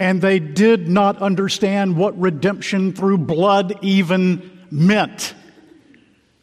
and 0.00 0.22
they 0.22 0.38
did 0.38 0.88
not 0.88 1.18
understand 1.18 1.94
what 1.94 2.18
redemption 2.18 2.94
through 2.94 3.18
blood 3.18 3.78
even 3.82 4.64
meant. 4.70 5.34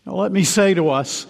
Now, 0.05 0.13
let 0.13 0.31
me 0.31 0.43
say 0.43 0.75
to 0.75 0.89
us 0.89 1.25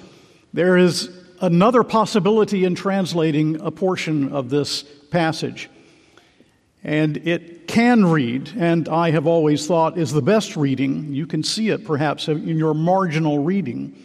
there 0.54 0.78
is 0.78 1.10
another 1.40 1.84
possibility 1.84 2.66
in 2.66 2.76
translating 2.76 3.62
a 3.62 3.72
portion 3.72 4.34
of 4.34 4.50
this 4.50 4.84
passage. 5.10 5.70
And 6.84 7.18
it 7.18 7.68
can 7.68 8.06
read, 8.06 8.52
and 8.58 8.90
I 8.90 9.12
have 9.12 9.26
always 9.26 9.66
thought 9.66 9.98
is 9.98 10.12
the 10.12 10.22
best 10.22 10.58
reading. 10.58 11.14
You 11.14 11.28
can 11.28 11.44
see 11.44 11.70
it 11.70 11.86
perhaps 11.86 12.28
in 12.28 12.58
your 12.58 12.74
marginal 12.74 13.40
reading. 13.40 13.96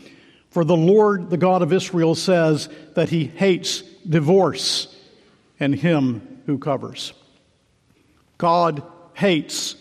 For 0.50 0.64
the 0.64 0.76
Lord, 0.76 1.28
the 1.28 1.36
God 1.36 1.62
of 1.62 1.72
Israel, 1.72 2.14
says 2.14 2.68
that 2.94 3.08
he 3.08 3.24
hates 3.24 3.82
divorce 4.08 4.94
and 5.58 5.74
him 5.74 6.42
who 6.46 6.58
covers. 6.58 7.14
God 8.42 8.82
hates 9.14 9.76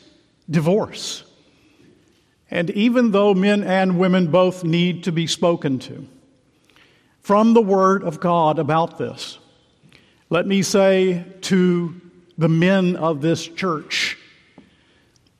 divorce. 0.48 1.24
And 2.51 2.70
even 2.70 3.10
though 3.10 3.34
men 3.34 3.63
and 3.63 3.98
women 3.98 4.27
both 4.27 4.63
need 4.63 5.06
to 5.06 5.12
be 5.12 5.25
spoken 5.25 5.80
to 5.80 6.08
from 7.22 7.56
the 7.56 7.62
Word 7.62 8.03
of 8.03 8.20
God 8.20 8.60
about 8.60 9.00
this, 9.00 9.39
let 10.30 10.46
me 10.46 10.62
say 10.62 11.25
to 11.41 12.00
the 12.38 12.50
men 12.50 12.98
of 12.98 13.22
this 13.22 13.48
church 13.48 14.15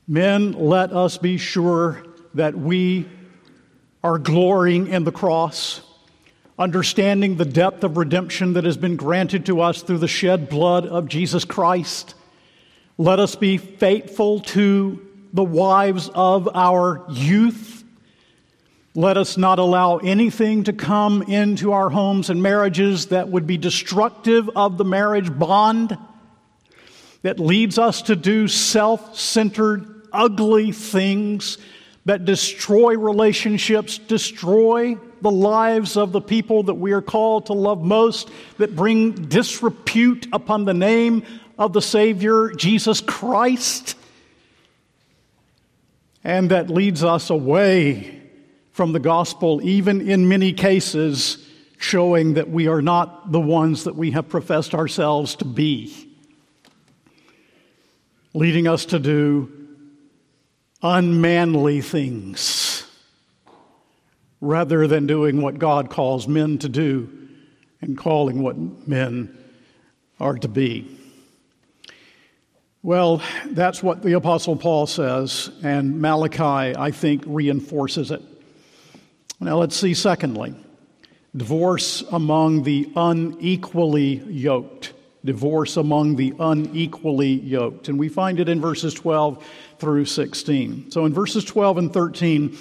men, 0.08 0.54
let 0.54 0.92
us 0.92 1.20
be 1.20 1.38
sure 1.38 2.04
that 2.34 2.56
we 2.56 3.08
are 4.04 4.18
glorying 4.18 4.88
in 4.88 5.04
the 5.04 5.12
cross, 5.12 5.82
understanding 6.58 7.36
the 7.36 7.46
depth 7.46 7.84
of 7.84 7.98
redemption 7.98 8.54
that 8.54 8.64
has 8.64 8.78
been 8.78 8.96
granted 8.96 9.46
to 9.46 9.62
us 9.62 9.84
through 9.84 10.00
the 10.00 10.08
shed 10.08 10.50
blood 10.50 10.88
of 10.88 11.08
Jesus 11.08 11.46
Christ 11.46 12.16
let 13.02 13.20
us 13.20 13.34
be 13.34 13.58
faithful 13.58 14.42
to 14.42 15.04
the 15.34 15.44
wives 15.44 16.08
of 16.14 16.48
our 16.54 17.04
youth. 17.10 17.84
Let 18.94 19.18
us 19.18 19.38
not 19.38 19.58
allow 19.58 19.98
anything 19.98 20.66
to 20.66 20.74
come 20.74 21.24
into 21.24 21.72
our 21.72 21.90
homes 21.90 22.30
and 22.30 22.44
marriages 22.44 23.08
that 23.08 23.28
would 23.28 23.48
be 23.48 23.58
destructive 23.58 24.52
of 24.56 24.78
the 24.78 24.86
marriage 24.86 25.36
bond, 25.36 25.98
that 27.24 27.40
leads 27.40 27.80
us 27.80 28.04
to 28.04 28.16
do 28.16 28.48
self 28.48 29.18
centered, 29.18 30.08
ugly 30.14 30.72
things 30.72 31.58
that 32.06 32.26
destroy 32.26 32.96
relationships, 32.96 33.98
destroy 33.98 34.96
the 35.22 35.32
lives 35.32 35.98
of 35.98 36.12
the 36.12 36.22
people 36.22 36.64
that 36.64 36.76
we 36.76 36.92
are 36.92 37.02
called 37.02 37.48
to 37.48 37.54
love 37.54 37.82
most, 37.82 38.30
that 38.60 38.76
bring 38.76 39.12
disrepute 39.12 40.28
upon 40.32 40.66
the 40.66 40.74
name 40.76 41.24
of 41.62 41.74
the 41.74 41.82
Savior, 41.82 42.50
Jesus 42.50 43.02
Christ, 43.02 43.96
and 46.24 46.50
that 46.50 46.72
leads 46.72 47.04
us 47.04 47.30
away 47.30 48.20
from 48.72 48.94
the 48.94 49.00
gospel, 49.00 49.62
even 49.62 50.10
in 50.10 50.28
many 50.28 50.54
cases, 50.54 51.48
showing 51.78 52.34
that 52.34 52.50
we 52.50 52.68
are 52.68 52.82
not 52.82 53.32
the 53.32 53.40
ones 53.40 53.84
that 53.84 53.96
we 53.96 54.10
have 54.10 54.28
professed 54.28 54.74
ourselves 54.74 55.36
to 55.36 55.46
be, 55.46 56.10
leading 58.34 58.68
us 58.68 58.86
to 58.86 58.98
do 58.98 59.52
unmanly 60.82 61.80
things 61.82 62.88
rather 64.40 64.88
than 64.88 65.06
doing 65.06 65.44
what 65.44 65.60
God 65.60 65.92
calls 65.92 66.28
men 66.28 66.58
to 66.58 66.70
do 66.70 67.28
and 67.82 67.96
calling 67.96 68.42
what 68.42 68.58
men 68.88 69.38
are 70.20 70.40
to 70.40 70.48
be. 70.48 70.98
Well, 72.84 73.22
that's 73.46 73.84
what 73.84 74.02
the 74.02 74.14
Apostle 74.14 74.56
Paul 74.56 74.88
says, 74.88 75.52
and 75.62 76.02
Malachi, 76.02 76.76
I 76.76 76.90
think, 76.90 77.22
reinforces 77.28 78.10
it. 78.10 78.24
Now, 79.40 79.60
let's 79.60 79.76
see, 79.76 79.94
secondly, 79.94 80.56
divorce 81.38 82.02
among 82.12 82.64
the 82.64 82.92
unequally 82.96 84.24
yoked. 84.28 84.94
Divorce 85.24 85.78
among 85.78 86.16
the 86.16 86.34
unequally 86.40 87.34
yoked. 87.34 87.88
And 87.88 88.00
we 88.00 88.10
find 88.10 88.40
it 88.40 88.50
in 88.50 88.60
verses 88.60 88.96
12 88.96 89.46
through 89.78 90.06
16. 90.06 90.90
So 90.90 91.06
in 91.06 91.14
verses 91.14 91.46
12 91.46 91.78
and 91.78 91.94
13, 91.94 92.58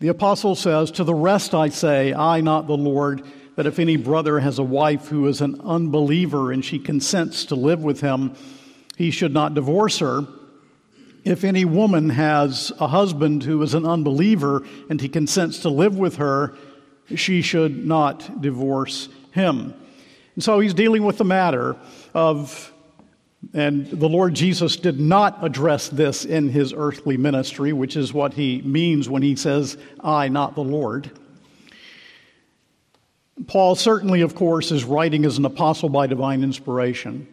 the 0.00 0.08
apostle 0.08 0.56
says, 0.56 0.90
To 0.90 1.04
the 1.04 1.14
rest 1.14 1.54
I 1.54 1.68
say, 1.68 2.12
I, 2.12 2.40
not 2.40 2.66
the 2.66 2.76
Lord, 2.76 3.22
that 3.54 3.66
if 3.66 3.78
any 3.78 3.96
brother 3.96 4.40
has 4.40 4.58
a 4.58 4.64
wife 4.64 5.06
who 5.06 5.28
is 5.28 5.40
an 5.40 5.60
unbeliever 5.60 6.50
and 6.50 6.64
she 6.64 6.80
consents 6.80 7.44
to 7.44 7.54
live 7.54 7.84
with 7.84 8.00
him, 8.00 8.34
he 8.96 9.10
should 9.10 9.32
not 9.32 9.54
divorce 9.54 9.98
her. 9.98 10.26
If 11.24 11.44
any 11.44 11.64
woman 11.64 12.10
has 12.10 12.72
a 12.80 12.88
husband 12.88 13.44
who 13.44 13.62
is 13.62 13.74
an 13.74 13.86
unbeliever 13.86 14.66
and 14.90 15.00
he 15.00 15.08
consents 15.08 15.60
to 15.60 15.68
live 15.68 15.96
with 15.96 16.16
her, 16.16 16.54
she 17.14 17.42
should 17.42 17.86
not 17.86 18.40
divorce 18.40 19.08
him. 19.30 19.74
And 20.34 20.42
so 20.42 20.60
he's 20.60 20.74
dealing 20.74 21.04
with 21.04 21.18
the 21.18 21.24
matter 21.24 21.76
of, 22.14 22.72
and 23.54 23.86
the 23.86 24.08
Lord 24.08 24.34
Jesus 24.34 24.76
did 24.76 24.98
not 24.98 25.44
address 25.44 25.88
this 25.88 26.24
in 26.24 26.48
his 26.48 26.72
earthly 26.72 27.16
ministry, 27.16 27.72
which 27.72 27.96
is 27.96 28.12
what 28.12 28.34
he 28.34 28.62
means 28.62 29.08
when 29.08 29.22
he 29.22 29.36
says, 29.36 29.76
I, 30.00 30.28
not 30.28 30.54
the 30.54 30.64
Lord. 30.64 31.10
Paul 33.46 33.74
certainly, 33.74 34.22
of 34.22 34.34
course, 34.34 34.70
is 34.70 34.84
writing 34.84 35.24
as 35.24 35.38
an 35.38 35.44
apostle 35.44 35.88
by 35.88 36.06
divine 36.06 36.42
inspiration. 36.42 37.26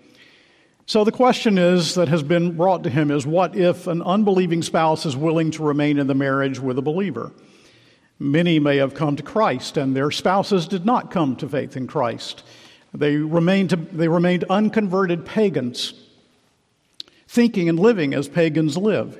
So 0.90 1.04
the 1.04 1.12
question 1.12 1.60
is 1.60 1.94
that 1.94 2.08
has 2.08 2.24
been 2.24 2.58
brought 2.58 2.82
to 2.82 2.90
him 2.90 3.12
is 3.12 3.24
what 3.24 3.56
if 3.56 3.86
an 3.86 4.02
unbelieving 4.02 4.64
spouse 4.64 5.06
is 5.06 5.16
willing 5.16 5.52
to 5.52 5.62
remain 5.62 6.00
in 6.00 6.08
the 6.08 6.16
marriage 6.16 6.60
with 6.60 6.80
a 6.80 6.82
believer? 6.82 7.32
Many 8.18 8.58
may 8.58 8.78
have 8.78 8.96
come 8.96 9.16
to 9.16 9.22
Christ 9.22 9.78
and 9.78 9.96
their 9.96 10.10
spouses 10.10 10.68
did 10.68 10.88
not 10.88 11.12
come 11.12 11.36
to 11.36 11.48
faith 11.48 11.78
in 11.78 11.86
Christ. 11.86 12.42
They 12.92 13.18
remained, 13.18 13.70
they 13.70 14.08
remained 14.08 14.46
unconverted 14.46 15.28
pagans, 15.28 15.94
thinking 17.28 17.70
and 17.70 17.80
living 17.80 18.16
as 18.16 18.28
pagans 18.28 18.76
live. 18.76 19.16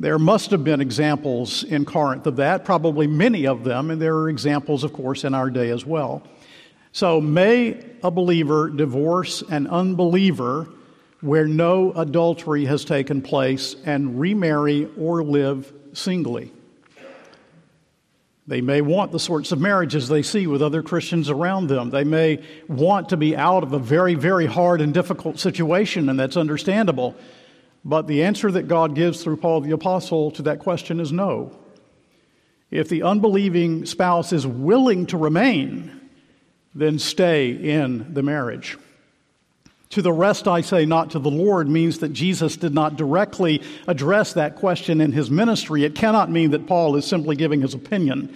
There 0.00 0.18
must 0.18 0.50
have 0.50 0.64
been 0.64 0.80
examples 0.80 1.62
in 1.62 1.84
Corinth 1.84 2.26
of 2.26 2.36
that, 2.36 2.64
probably 2.64 3.06
many 3.06 3.46
of 3.46 3.64
them, 3.64 3.90
and 3.90 4.00
there 4.00 4.16
are 4.16 4.30
examples, 4.30 4.82
of 4.82 4.94
course, 4.94 5.24
in 5.24 5.34
our 5.34 5.50
day 5.50 5.68
as 5.68 5.84
well. 5.84 6.26
So, 6.94 7.20
may 7.20 7.84
a 8.04 8.10
believer 8.12 8.70
divorce 8.70 9.42
an 9.42 9.66
unbeliever 9.66 10.68
where 11.22 11.48
no 11.48 11.90
adultery 11.90 12.66
has 12.66 12.84
taken 12.84 13.20
place 13.20 13.74
and 13.84 14.20
remarry 14.20 14.88
or 14.96 15.24
live 15.24 15.72
singly? 15.92 16.52
They 18.46 18.60
may 18.60 18.80
want 18.80 19.10
the 19.10 19.18
sorts 19.18 19.50
of 19.50 19.58
marriages 19.58 20.06
they 20.06 20.22
see 20.22 20.46
with 20.46 20.62
other 20.62 20.84
Christians 20.84 21.30
around 21.30 21.66
them. 21.66 21.90
They 21.90 22.04
may 22.04 22.44
want 22.68 23.08
to 23.08 23.16
be 23.16 23.36
out 23.36 23.64
of 23.64 23.72
a 23.72 23.80
very, 23.80 24.14
very 24.14 24.46
hard 24.46 24.80
and 24.80 24.94
difficult 24.94 25.40
situation, 25.40 26.08
and 26.08 26.16
that's 26.16 26.36
understandable. 26.36 27.16
But 27.84 28.06
the 28.06 28.22
answer 28.22 28.52
that 28.52 28.68
God 28.68 28.94
gives 28.94 29.20
through 29.20 29.38
Paul 29.38 29.62
the 29.62 29.72
Apostle 29.72 30.30
to 30.30 30.42
that 30.42 30.60
question 30.60 31.00
is 31.00 31.10
no. 31.10 31.58
If 32.70 32.88
the 32.88 33.02
unbelieving 33.02 33.84
spouse 33.84 34.32
is 34.32 34.46
willing 34.46 35.06
to 35.06 35.16
remain, 35.16 36.02
then 36.74 36.98
stay 36.98 37.50
in 37.50 38.12
the 38.14 38.22
marriage. 38.22 38.76
To 39.90 40.02
the 40.02 40.12
rest, 40.12 40.48
I 40.48 40.60
say, 40.60 40.86
not 40.86 41.10
to 41.10 41.20
the 41.20 41.30
Lord, 41.30 41.68
means 41.68 41.98
that 41.98 42.12
Jesus 42.12 42.56
did 42.56 42.74
not 42.74 42.96
directly 42.96 43.62
address 43.86 44.32
that 44.32 44.56
question 44.56 45.00
in 45.00 45.12
his 45.12 45.30
ministry. 45.30 45.84
It 45.84 45.94
cannot 45.94 46.32
mean 46.32 46.50
that 46.50 46.66
Paul 46.66 46.96
is 46.96 47.04
simply 47.04 47.36
giving 47.36 47.60
his 47.60 47.74
opinion. 47.74 48.34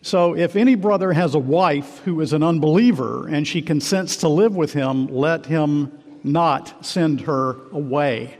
So, 0.00 0.34
if 0.34 0.56
any 0.56 0.74
brother 0.74 1.12
has 1.12 1.34
a 1.34 1.38
wife 1.38 1.98
who 1.98 2.20
is 2.22 2.32
an 2.32 2.42
unbeliever 2.42 3.28
and 3.28 3.46
she 3.46 3.60
consents 3.60 4.16
to 4.18 4.28
live 4.28 4.56
with 4.56 4.72
him, 4.72 5.08
let 5.08 5.44
him 5.46 5.92
not 6.24 6.84
send 6.84 7.20
her 7.22 7.56
away. 7.70 8.36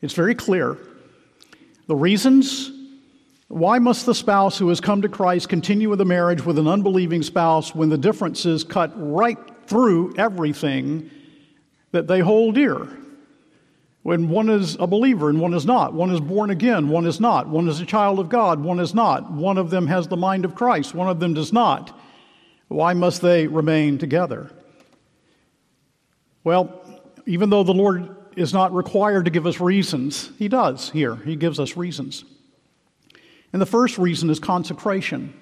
It's 0.00 0.14
very 0.14 0.34
clear. 0.34 0.78
The 1.86 1.96
reasons 1.96 2.70
why 3.48 3.78
must 3.78 4.04
the 4.04 4.14
spouse 4.14 4.58
who 4.58 4.68
has 4.68 4.80
come 4.80 5.02
to 5.02 5.08
Christ 5.08 5.48
continue 5.48 5.88
with 5.88 6.02
a 6.02 6.04
marriage 6.04 6.44
with 6.44 6.58
an 6.58 6.68
unbelieving 6.68 7.22
spouse 7.22 7.74
when 7.74 7.88
the 7.88 7.96
differences 7.96 8.62
cut 8.62 8.92
right 8.94 9.38
through 9.66 10.14
everything 10.18 11.10
that 11.92 12.06
they 12.06 12.20
hold 12.20 12.56
dear? 12.56 12.86
When 14.02 14.28
one 14.28 14.50
is 14.50 14.76
a 14.78 14.86
believer 14.86 15.30
and 15.30 15.40
one 15.40 15.54
is 15.54 15.66
not, 15.66 15.94
one 15.94 16.10
is 16.10 16.20
born 16.20 16.50
again, 16.50 16.88
one 16.88 17.06
is 17.06 17.20
not, 17.20 17.48
one 17.48 17.68
is 17.68 17.80
a 17.80 17.86
child 17.86 18.18
of 18.18 18.28
God, 18.28 18.60
one 18.60 18.80
is 18.80 18.94
not, 18.94 19.32
one 19.32 19.58
of 19.58 19.70
them 19.70 19.86
has 19.86 20.08
the 20.08 20.16
mind 20.16 20.44
of 20.44 20.54
Christ, 20.54 20.94
one 20.94 21.08
of 21.08 21.18
them 21.18 21.34
does 21.34 21.52
not. 21.52 21.98
Why 22.68 22.92
must 22.92 23.22
they 23.22 23.46
remain 23.46 23.96
together? 23.96 24.50
Well, 26.44 26.82
even 27.26 27.48
though 27.48 27.64
the 27.64 27.74
Lord 27.74 28.14
is 28.36 28.52
not 28.52 28.74
required 28.74 29.24
to 29.24 29.30
give 29.30 29.46
us 29.46 29.58
reasons, 29.58 30.32
He 30.38 30.48
does 30.48 30.90
here. 30.90 31.16
He 31.16 31.34
gives 31.34 31.58
us 31.58 31.76
reasons. 31.76 32.24
And 33.52 33.62
the 33.62 33.66
first 33.66 33.98
reason 33.98 34.30
is 34.30 34.38
consecration. 34.38 35.32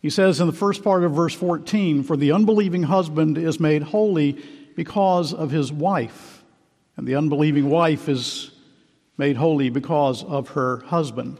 He 0.00 0.10
says 0.10 0.40
in 0.40 0.46
the 0.46 0.52
first 0.52 0.84
part 0.84 1.04
of 1.04 1.12
verse 1.12 1.34
14, 1.34 2.02
For 2.02 2.16
the 2.16 2.32
unbelieving 2.32 2.84
husband 2.84 3.38
is 3.38 3.60
made 3.60 3.82
holy 3.82 4.42
because 4.76 5.34
of 5.34 5.50
his 5.50 5.72
wife, 5.72 6.44
and 6.96 7.06
the 7.06 7.16
unbelieving 7.16 7.68
wife 7.68 8.08
is 8.08 8.50
made 9.18 9.36
holy 9.36 9.70
because 9.70 10.22
of 10.24 10.50
her 10.50 10.78
husband. 10.86 11.38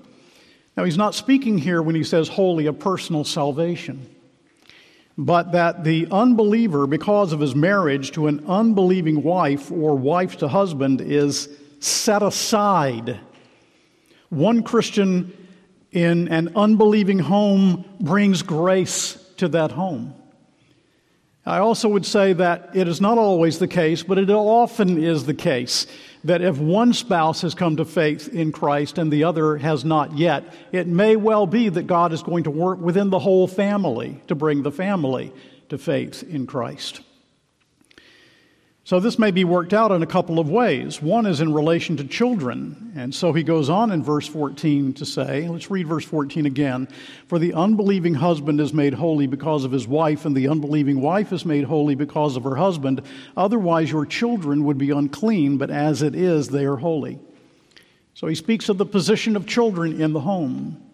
Now, 0.76 0.84
he's 0.84 0.96
not 0.96 1.14
speaking 1.14 1.58
here 1.58 1.80
when 1.80 1.94
he 1.94 2.04
says 2.04 2.28
holy 2.28 2.66
of 2.66 2.78
personal 2.78 3.24
salvation, 3.24 4.14
but 5.16 5.52
that 5.52 5.84
the 5.84 6.06
unbeliever, 6.10 6.86
because 6.86 7.32
of 7.32 7.40
his 7.40 7.54
marriage 7.54 8.12
to 8.12 8.26
an 8.26 8.44
unbelieving 8.46 9.22
wife 9.22 9.70
or 9.70 9.94
wife 9.94 10.38
to 10.38 10.48
husband, 10.48 11.00
is 11.00 11.48
set 11.80 12.22
aside. 12.22 13.20
One 14.28 14.62
Christian 14.62 15.32
in 15.92 16.28
an 16.28 16.52
unbelieving 16.56 17.18
home 17.18 17.84
brings 18.00 18.42
grace 18.42 19.14
to 19.36 19.48
that 19.48 19.72
home. 19.72 20.14
I 21.44 21.58
also 21.58 21.88
would 21.88 22.04
say 22.04 22.32
that 22.32 22.70
it 22.74 22.88
is 22.88 23.00
not 23.00 23.18
always 23.18 23.60
the 23.60 23.68
case, 23.68 24.02
but 24.02 24.18
it 24.18 24.28
often 24.28 25.02
is 25.02 25.26
the 25.26 25.34
case 25.34 25.86
that 26.24 26.42
if 26.42 26.58
one 26.58 26.92
spouse 26.92 27.42
has 27.42 27.54
come 27.54 27.76
to 27.76 27.84
faith 27.84 28.28
in 28.28 28.50
Christ 28.50 28.98
and 28.98 29.12
the 29.12 29.22
other 29.22 29.56
has 29.58 29.84
not 29.84 30.18
yet, 30.18 30.52
it 30.72 30.88
may 30.88 31.14
well 31.14 31.46
be 31.46 31.68
that 31.68 31.86
God 31.86 32.12
is 32.12 32.22
going 32.24 32.44
to 32.44 32.50
work 32.50 32.80
within 32.80 33.10
the 33.10 33.20
whole 33.20 33.46
family 33.46 34.20
to 34.26 34.34
bring 34.34 34.64
the 34.64 34.72
family 34.72 35.32
to 35.68 35.78
faith 35.78 36.24
in 36.24 36.46
Christ. 36.46 37.00
So 38.86 39.00
this 39.00 39.18
may 39.18 39.32
be 39.32 39.42
worked 39.42 39.74
out 39.74 39.90
in 39.90 40.04
a 40.04 40.06
couple 40.06 40.38
of 40.38 40.48
ways. 40.48 41.02
One 41.02 41.26
is 41.26 41.40
in 41.40 41.52
relation 41.52 41.96
to 41.96 42.04
children. 42.04 42.92
And 42.94 43.12
so 43.12 43.32
he 43.32 43.42
goes 43.42 43.68
on 43.68 43.90
in 43.90 44.00
verse 44.00 44.28
14 44.28 44.92
to 44.92 45.04
say, 45.04 45.48
let's 45.48 45.72
read 45.72 45.88
verse 45.88 46.04
14 46.04 46.46
again. 46.46 46.86
For 47.26 47.40
the 47.40 47.52
unbelieving 47.52 48.14
husband 48.14 48.60
is 48.60 48.72
made 48.72 48.94
holy 48.94 49.26
because 49.26 49.64
of 49.64 49.72
his 49.72 49.88
wife, 49.88 50.24
and 50.24 50.36
the 50.36 50.46
unbelieving 50.46 51.00
wife 51.00 51.32
is 51.32 51.44
made 51.44 51.64
holy 51.64 51.96
because 51.96 52.36
of 52.36 52.44
her 52.44 52.54
husband. 52.54 53.02
Otherwise, 53.36 53.90
your 53.90 54.06
children 54.06 54.62
would 54.62 54.78
be 54.78 54.92
unclean, 54.92 55.58
but 55.58 55.72
as 55.72 56.00
it 56.00 56.14
is, 56.14 56.50
they 56.50 56.64
are 56.64 56.76
holy. 56.76 57.18
So 58.14 58.28
he 58.28 58.36
speaks 58.36 58.68
of 58.68 58.78
the 58.78 58.86
position 58.86 59.34
of 59.34 59.48
children 59.48 60.00
in 60.00 60.12
the 60.12 60.20
home. 60.20 60.85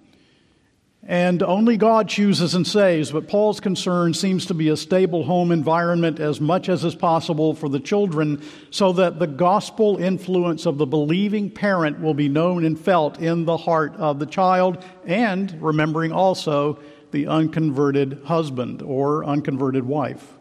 And 1.05 1.43
only 1.43 1.77
God 1.77 2.09
chooses 2.09 2.55
and 2.55 2.65
saves, 2.65 3.11
but 3.11 3.27
Paul's 3.27 3.59
concern 3.59 4.15
seems 4.15 4.47
to 4.47 4.55
be 4.55 4.69
a 4.69 4.77
stable 4.77 5.25
home 5.25 5.51
environment 5.51 6.21
as 6.21 6.41
much 6.41 6.69
as 6.69 6.85
is 6.85 6.95
possible 6.95 7.55
for 7.55 7.69
the 7.69 7.81
children 7.81 8.41
so 8.71 8.93
that 8.93 9.19
the 9.19 9.27
gospel 9.27 9.97
influence 9.97 10.65
of 10.65 10.79
the 10.79 10.87
believing 10.87 11.51
parent 11.51 12.01
will 12.01 12.15
be 12.15 12.29
known 12.29 12.65
and 12.65 12.79
felt 12.79 13.19
in 13.19 13.45
the 13.47 13.57
heart 13.57 13.97
of 13.97 14.21
the 14.21 14.27
child, 14.27 14.85
and 15.05 15.61
remembering 15.61 16.13
also 16.13 16.79
the 17.11 17.27
unconverted 17.27 18.23
husband 18.25 18.81
or 18.81 19.25
unconverted 19.25 19.85
wife. 19.85 20.35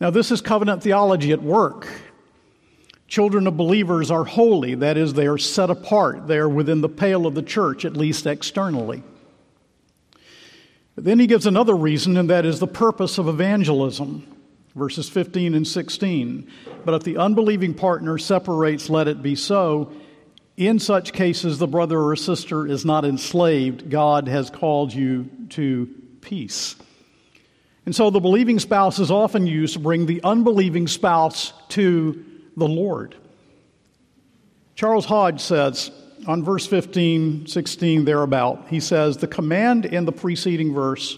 Now, 0.00 0.08
this 0.08 0.30
is 0.30 0.40
covenant 0.40 0.82
theology 0.82 1.32
at 1.32 1.42
work. 1.42 1.86
Children 3.08 3.46
of 3.46 3.58
believers 3.58 4.10
are 4.10 4.24
holy, 4.24 4.74
that 4.76 4.96
is, 4.96 5.12
they 5.12 5.26
are 5.26 5.38
set 5.38 5.68
apart, 5.68 6.28
they 6.28 6.38
are 6.38 6.48
within 6.48 6.80
the 6.80 6.88
pale 6.88 7.26
of 7.26 7.34
the 7.34 7.42
church, 7.42 7.84
at 7.84 7.94
least 7.94 8.26
externally. 8.26 9.02
Then 11.00 11.20
he 11.20 11.26
gives 11.26 11.46
another 11.46 11.76
reason, 11.76 12.16
and 12.16 12.28
that 12.30 12.44
is 12.44 12.58
the 12.58 12.66
purpose 12.66 13.18
of 13.18 13.28
evangelism. 13.28 14.26
Verses 14.74 15.08
15 15.08 15.54
and 15.54 15.66
16. 15.66 16.50
But 16.84 16.94
if 16.94 17.04
the 17.04 17.16
unbelieving 17.16 17.74
partner 17.74 18.18
separates, 18.18 18.90
let 18.90 19.08
it 19.08 19.22
be 19.22 19.34
so. 19.34 19.92
In 20.56 20.80
such 20.80 21.12
cases, 21.12 21.58
the 21.58 21.68
brother 21.68 22.00
or 22.00 22.16
sister 22.16 22.66
is 22.66 22.84
not 22.84 23.04
enslaved. 23.04 23.90
God 23.90 24.26
has 24.26 24.50
called 24.50 24.92
you 24.92 25.30
to 25.50 25.88
peace. 26.20 26.74
And 27.86 27.94
so 27.94 28.10
the 28.10 28.20
believing 28.20 28.58
spouse 28.58 28.98
is 28.98 29.10
often 29.10 29.46
used 29.46 29.74
to 29.74 29.78
bring 29.78 30.06
the 30.06 30.20
unbelieving 30.24 30.88
spouse 30.88 31.52
to 31.70 32.24
the 32.56 32.68
Lord. 32.68 33.14
Charles 34.74 35.06
Hodge 35.06 35.40
says 35.40 35.90
on 36.28 36.44
verse 36.44 36.66
15, 36.66 37.46
16, 37.46 38.04
thereabout, 38.04 38.66
he 38.68 38.80
says, 38.80 39.16
The 39.16 39.26
command 39.26 39.86
in 39.86 40.04
the 40.04 40.12
preceding 40.12 40.74
verse 40.74 41.16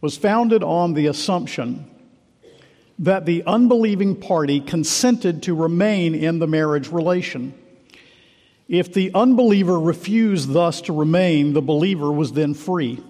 was 0.00 0.16
founded 0.16 0.64
on 0.64 0.94
the 0.94 1.06
assumption 1.06 1.88
that 2.98 3.26
the 3.26 3.44
unbelieving 3.44 4.16
party 4.16 4.60
consented 4.60 5.42
to 5.42 5.54
remain 5.54 6.14
in 6.14 6.38
the 6.38 6.46
marriage 6.46 6.88
relation. 6.88 7.52
If 8.68 8.94
the 8.94 9.10
unbeliever 9.14 9.78
refused 9.78 10.50
thus 10.50 10.80
to 10.82 10.94
remain, 10.94 11.52
the 11.52 11.62
believer 11.62 12.10
was 12.10 12.32
then 12.32 12.54
free. 12.54 13.02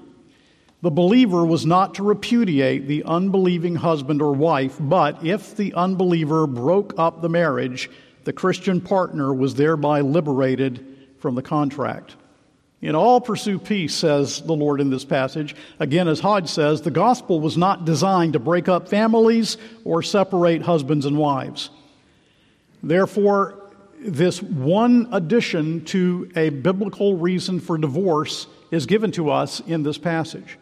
The 0.83 0.91
believer 0.91 1.45
was 1.45 1.65
not 1.65 1.95
to 1.95 2.03
repudiate 2.03 2.89
the 2.89 3.05
unbelieving 3.05 3.77
husband 3.77 4.21
or 4.23 4.33
wife, 4.33 4.77
but 4.81 5.25
if 5.25 5.57
the 5.57 5.73
unbeliever 5.75 6.49
broke 6.49 6.95
up 6.99 7.23
the 7.23 7.29
marriage, 7.29 7.91
the 8.25 8.33
Christian 8.33 8.81
partner 8.81 9.33
was 9.33 9.55
thereby 9.55 10.01
liberated 10.01 10.98
from 11.21 11.35
the 11.35 11.43
contract. 11.43 12.17
In 12.81 12.95
all 12.95 13.21
pursue 13.21 13.59
peace, 13.59 13.95
says 13.95 14.41
the 14.41 14.53
Lord 14.53 14.81
in 14.81 14.89
this 14.89 15.05
passage. 15.05 15.57
Again, 15.81 16.07
as 16.07 16.21
Hodge 16.21 16.49
says, 16.49 16.81
the 16.81 16.93
gospel 16.93 17.41
was 17.41 17.57
not 17.57 17.85
designed 17.85 18.35
to 18.35 18.39
break 18.39 18.69
up 18.69 18.89
families 18.89 19.57
or 19.85 20.03
separate 20.03 20.63
husbands 20.63 21.05
and 21.05 21.19
wives. 21.19 21.71
Therefore, 22.83 23.69
this 24.01 24.41
one 24.41 25.09
addition 25.11 25.85
to 25.87 26.31
a 26.37 26.51
biblical 26.51 27.17
reason 27.17 27.59
for 27.59 27.77
divorce 27.79 28.47
is 28.71 28.87
given 28.87 29.11
to 29.13 29.31
us 29.31 29.59
in 29.61 29.83
this 29.83 29.99
passage. 29.99 30.57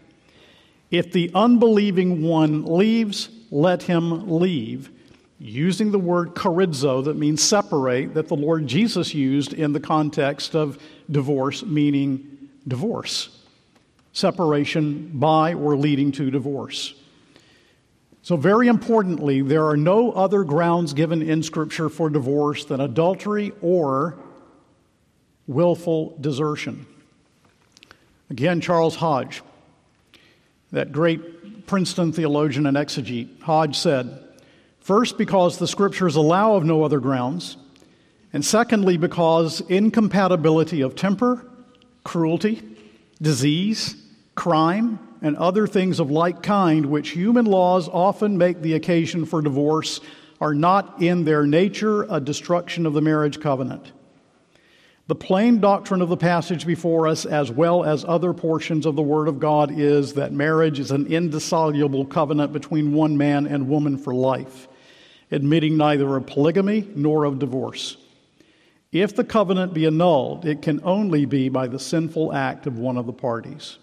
If 0.90 1.12
the 1.12 1.31
unbelieving 1.35 2.23
one 2.23 2.64
leaves, 2.64 3.29
let 3.51 3.83
him 3.83 4.38
leave, 4.38 4.90
using 5.38 5.90
the 5.90 5.99
word 5.99 6.35
chorizo, 6.35 7.05
that 7.05 7.16
means 7.16 7.42
separate, 7.42 8.14
that 8.14 8.29
the 8.29 8.37
Lord 8.37 8.66
Jesus 8.66 9.14
used 9.14 9.53
in 9.53 9.72
the 9.72 9.81
context 9.81 10.55
of 10.55 10.79
divorce, 11.11 11.62
meaning 11.64 12.49
divorce, 12.66 13.44
separation 14.12 15.11
by 15.14 15.55
or 15.55 15.77
leading 15.77 16.11
to 16.12 16.31
divorce. 16.31 16.94
So, 18.22 18.37
very 18.37 18.66
importantly, 18.66 19.40
there 19.40 19.66
are 19.66 19.77
no 19.77 20.11
other 20.11 20.42
grounds 20.42 20.92
given 20.92 21.22
in 21.22 21.42
Scripture 21.42 21.88
for 21.88 22.11
divorce 22.11 22.64
than 22.64 22.81
adultery 22.81 23.53
or 23.61 24.18
willful 25.46 26.16
desertion. 26.20 26.87
Again, 28.31 28.61
Charles 28.61 28.96
Hodge, 28.96 29.42
that 30.72 30.90
great 30.90 31.66
Princeton 31.68 32.12
theologian 32.12 32.66
and 32.66 32.77
exegete, 32.77 33.40
Hodge 33.42 33.79
said, 33.79 34.26
First, 34.87 35.18
because 35.18 35.59
the 35.59 35.66
Scriptures 35.66 36.14
allow 36.14 36.55
of 36.55 36.64
no 36.64 36.85
other 36.85 37.01
grounds, 37.01 37.57
and 38.33 38.44
secondly, 38.44 38.96
because 38.96 39.61
incompatibility 39.62 40.81
of 40.81 40.94
temper, 40.94 41.44
cruelty, 42.05 42.62
disease, 43.20 43.96
crime, 44.37 45.01
and 45.20 45.37
other 45.38 45.66
things 45.66 45.99
of 45.99 46.12
like 46.12 46.40
kind, 46.40 46.87
which 46.87 47.09
human 47.09 47.46
laws 47.46 47.88
often 47.88 48.38
make 48.38 48.62
the 48.62 48.75
occasion 48.75 49.25
for 49.25 49.42
divorce, 49.42 50.01
are 50.40 50.55
not 50.55 51.03
in 51.03 51.25
their 51.25 51.44
nature 51.44 52.05
a 52.09 52.20
destruction 52.20 52.87
of 52.87 52.92
the 52.92 53.03
marriage 53.03 53.40
covenant. 53.40 53.90
The 55.09 55.16
plain 55.16 55.59
doctrine 55.59 56.01
of 56.01 56.11
the 56.11 56.16
passage 56.16 56.64
before 56.64 57.09
us, 57.09 57.27
as 57.27 57.51
well 57.51 57.83
as 57.83 58.05
other 58.05 58.33
portions 58.33 58.87
of 58.87 58.94
the 58.94 59.03
Word 59.03 59.27
of 59.27 59.40
God, 59.40 59.77
is 59.77 60.14
that 60.14 60.33
marriage 60.33 60.79
is 60.79 60.92
an 60.92 61.09
indissoluble 61.09 62.05
covenant 62.05 62.53
between 62.53 62.92
one 62.92 63.16
man 63.16 63.49
and 63.49 63.68
woman 63.68 63.99
for 63.99 64.14
life, 64.14 64.68
admitting 65.31 65.77
neither 65.77 66.17
of 66.17 66.27
polygamy 66.27 66.89
nor 66.95 67.25
of 67.25 67.39
divorce. 67.39 67.97
If 68.93 69.15
the 69.15 69.25
covenant 69.25 69.75
be 69.75 69.85
annulled, 69.85 70.47
it 70.47 70.62
can 70.62 70.81
only 70.85 71.25
be 71.25 71.49
by 71.49 71.67
the 71.67 71.79
sinful 71.79 72.33
act 72.33 72.67
of 72.67 72.79
one 72.79 72.97
of 72.97 73.07
the 73.07 73.12
parties. 73.12 73.79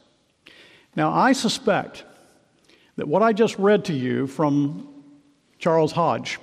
Now, 0.95 1.11
I 1.11 1.33
suspect 1.33 2.03
that 2.95 3.07
what 3.07 3.21
I 3.21 3.33
just 3.33 3.57
read 3.57 3.85
to 3.85 3.93
you 3.93 4.27
from 4.27 4.87
Charles 5.59 5.91
Hodge 5.91 6.39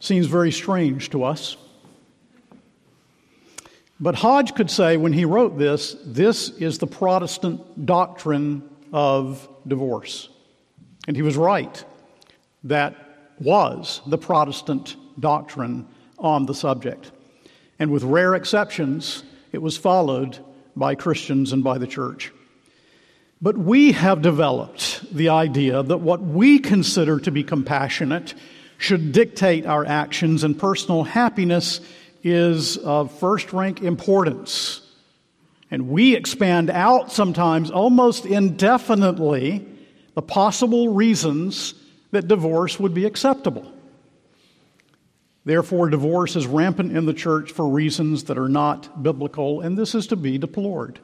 seems 0.00 0.26
very 0.26 0.52
strange 0.52 1.10
to 1.10 1.24
us. 1.24 1.56
But 4.00 4.14
Hodge 4.14 4.54
could 4.54 4.70
say 4.70 4.96
when 4.96 5.12
he 5.12 5.24
wrote 5.24 5.58
this, 5.58 5.96
this 6.04 6.50
is 6.50 6.78
the 6.78 6.86
Protestant 6.86 7.86
doctrine 7.86 8.62
of 8.92 9.48
divorce. 9.66 10.28
And 11.08 11.16
he 11.16 11.22
was 11.22 11.36
right. 11.36 11.84
That 12.68 12.94
was 13.40 14.02
the 14.06 14.18
Protestant 14.18 14.96
doctrine 15.18 15.86
on 16.18 16.46
the 16.46 16.54
subject. 16.54 17.12
And 17.78 17.90
with 17.90 18.02
rare 18.02 18.34
exceptions, 18.34 19.22
it 19.52 19.62
was 19.62 19.78
followed 19.78 20.38
by 20.76 20.94
Christians 20.94 21.52
and 21.52 21.64
by 21.64 21.78
the 21.78 21.86
church. 21.86 22.30
But 23.40 23.56
we 23.56 23.92
have 23.92 24.20
developed 24.20 25.14
the 25.14 25.30
idea 25.30 25.82
that 25.82 25.98
what 25.98 26.20
we 26.20 26.58
consider 26.58 27.18
to 27.20 27.30
be 27.30 27.42
compassionate 27.42 28.34
should 28.76 29.12
dictate 29.12 29.64
our 29.64 29.84
actions, 29.86 30.44
and 30.44 30.58
personal 30.58 31.04
happiness 31.04 31.80
is 32.22 32.76
of 32.76 33.16
first 33.18 33.52
rank 33.52 33.80
importance. 33.80 34.82
And 35.70 35.88
we 35.88 36.14
expand 36.14 36.68
out 36.68 37.12
sometimes 37.12 37.70
almost 37.70 38.26
indefinitely 38.26 39.66
the 40.14 40.22
possible 40.22 40.90
reasons 40.90 41.74
that 42.10 42.28
divorce 42.28 42.78
would 42.80 42.94
be 42.94 43.04
acceptable. 43.04 43.72
Therefore, 45.44 45.88
divorce 45.88 46.36
is 46.36 46.46
rampant 46.46 46.96
in 46.96 47.06
the 47.06 47.14
church 47.14 47.52
for 47.52 47.68
reasons 47.68 48.24
that 48.24 48.38
are 48.38 48.48
not 48.48 49.02
biblical, 49.02 49.60
and 49.60 49.78
this 49.78 49.94
is 49.94 50.06
to 50.08 50.16
be 50.16 50.36
deplored. 50.36 51.00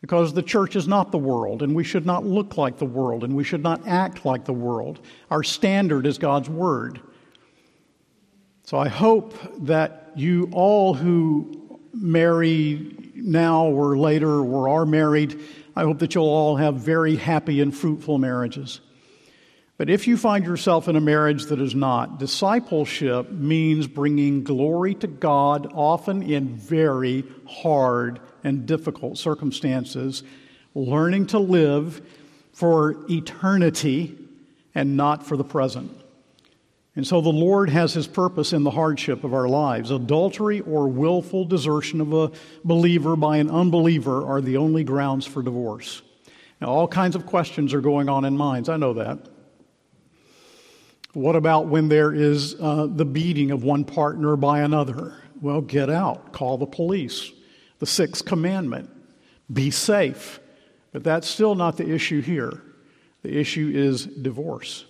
Because 0.00 0.32
the 0.32 0.42
church 0.42 0.76
is 0.76 0.86
not 0.86 1.10
the 1.10 1.18
world, 1.18 1.62
and 1.62 1.74
we 1.74 1.84
should 1.84 2.06
not 2.06 2.24
look 2.24 2.56
like 2.56 2.78
the 2.78 2.86
world, 2.86 3.24
and 3.24 3.34
we 3.34 3.44
should 3.44 3.62
not 3.62 3.86
act 3.86 4.24
like 4.24 4.44
the 4.44 4.52
world. 4.52 5.00
Our 5.30 5.42
standard 5.42 6.06
is 6.06 6.18
God's 6.18 6.48
Word. 6.48 7.00
So 8.62 8.78
I 8.78 8.88
hope 8.88 9.34
that 9.66 10.12
you 10.14 10.48
all 10.52 10.94
who 10.94 11.80
marry 11.92 13.12
now 13.14 13.66
or 13.66 13.98
later 13.98 14.40
or 14.40 14.68
are 14.68 14.86
married, 14.86 15.40
I 15.74 15.82
hope 15.82 15.98
that 15.98 16.14
you'll 16.14 16.24
all 16.24 16.56
have 16.56 16.76
very 16.76 17.16
happy 17.16 17.60
and 17.60 17.74
fruitful 17.74 18.18
marriages. 18.18 18.80
But 19.78 19.88
if 19.88 20.08
you 20.08 20.16
find 20.16 20.44
yourself 20.44 20.88
in 20.88 20.96
a 20.96 21.00
marriage 21.00 21.46
that 21.46 21.60
is 21.60 21.72
not, 21.72 22.18
discipleship 22.18 23.30
means 23.30 23.86
bringing 23.86 24.42
glory 24.42 24.96
to 24.96 25.06
God, 25.06 25.70
often 25.72 26.20
in 26.24 26.56
very 26.56 27.22
hard 27.46 28.18
and 28.42 28.66
difficult 28.66 29.18
circumstances, 29.18 30.24
learning 30.74 31.28
to 31.28 31.38
live 31.38 32.02
for 32.52 32.96
eternity 33.08 34.18
and 34.74 34.96
not 34.96 35.24
for 35.24 35.36
the 35.36 35.44
present. 35.44 35.92
And 36.96 37.06
so 37.06 37.20
the 37.20 37.28
Lord 37.28 37.70
has 37.70 37.94
His 37.94 38.08
purpose 38.08 38.52
in 38.52 38.64
the 38.64 38.72
hardship 38.72 39.22
of 39.22 39.32
our 39.32 39.46
lives. 39.46 39.92
Adultery 39.92 40.60
or 40.62 40.88
willful 40.88 41.44
desertion 41.44 42.00
of 42.00 42.12
a 42.12 42.32
believer 42.64 43.14
by 43.14 43.36
an 43.36 43.48
unbeliever 43.48 44.26
are 44.26 44.40
the 44.40 44.56
only 44.56 44.82
grounds 44.82 45.24
for 45.24 45.40
divorce. 45.40 46.02
Now, 46.60 46.66
all 46.66 46.88
kinds 46.88 47.14
of 47.14 47.26
questions 47.26 47.72
are 47.72 47.80
going 47.80 48.08
on 48.08 48.24
in 48.24 48.36
minds. 48.36 48.68
I 48.68 48.76
know 48.76 48.94
that. 48.94 49.20
What 51.18 51.34
about 51.34 51.66
when 51.66 51.88
there 51.88 52.14
is 52.14 52.54
uh, 52.60 52.86
the 52.88 53.04
beating 53.04 53.50
of 53.50 53.64
one 53.64 53.84
partner 53.84 54.36
by 54.36 54.60
another? 54.60 55.16
Well, 55.40 55.60
get 55.60 55.90
out, 55.90 56.32
call 56.32 56.58
the 56.58 56.66
police 56.66 57.32
the 57.80 57.86
sixth 57.86 58.24
commandment 58.24 58.88
be 59.52 59.72
safe. 59.72 60.38
But 60.92 61.02
that's 61.02 61.28
still 61.28 61.56
not 61.56 61.76
the 61.76 61.90
issue 61.90 62.20
here. 62.20 62.62
The 63.22 63.36
issue 63.36 63.72
is 63.74 64.06
divorce. 64.06 64.84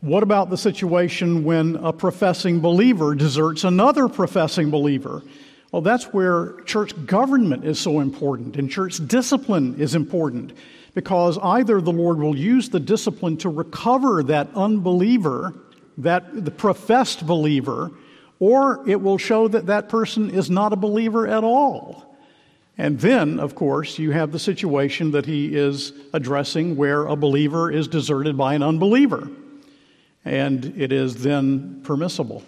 What 0.00 0.24
about 0.24 0.50
the 0.50 0.56
situation 0.56 1.44
when 1.44 1.76
a 1.76 1.92
professing 1.92 2.58
believer 2.58 3.14
deserts 3.14 3.62
another 3.62 4.08
professing 4.08 4.70
believer? 4.70 5.22
Well, 5.70 5.82
that's 5.82 6.06
where 6.06 6.60
church 6.62 7.06
government 7.06 7.64
is 7.64 7.78
so 7.78 8.00
important 8.00 8.56
and 8.56 8.68
church 8.68 9.06
discipline 9.06 9.80
is 9.80 9.94
important 9.94 10.54
because 10.94 11.38
either 11.38 11.80
the 11.80 11.92
Lord 11.92 12.18
will 12.18 12.36
use 12.36 12.68
the 12.68 12.80
discipline 12.80 13.36
to 13.38 13.48
recover 13.48 14.22
that 14.24 14.48
unbeliever, 14.54 15.54
that 15.98 16.44
the 16.44 16.50
professed 16.50 17.26
believer, 17.26 17.90
or 18.38 18.88
it 18.88 19.00
will 19.00 19.18
show 19.18 19.48
that 19.48 19.66
that 19.66 19.88
person 19.88 20.30
is 20.30 20.50
not 20.50 20.72
a 20.72 20.76
believer 20.76 21.26
at 21.26 21.44
all. 21.44 22.16
And 22.78 22.98
then, 22.98 23.38
of 23.38 23.54
course, 23.54 23.98
you 23.98 24.10
have 24.12 24.32
the 24.32 24.38
situation 24.38 25.10
that 25.10 25.26
he 25.26 25.54
is 25.54 25.92
addressing 26.14 26.76
where 26.76 27.06
a 27.06 27.14
believer 27.14 27.70
is 27.70 27.86
deserted 27.86 28.38
by 28.38 28.54
an 28.54 28.62
unbeliever, 28.62 29.28
and 30.24 30.64
it 30.78 30.90
is 30.90 31.22
then 31.22 31.82
permissible. 31.82 32.42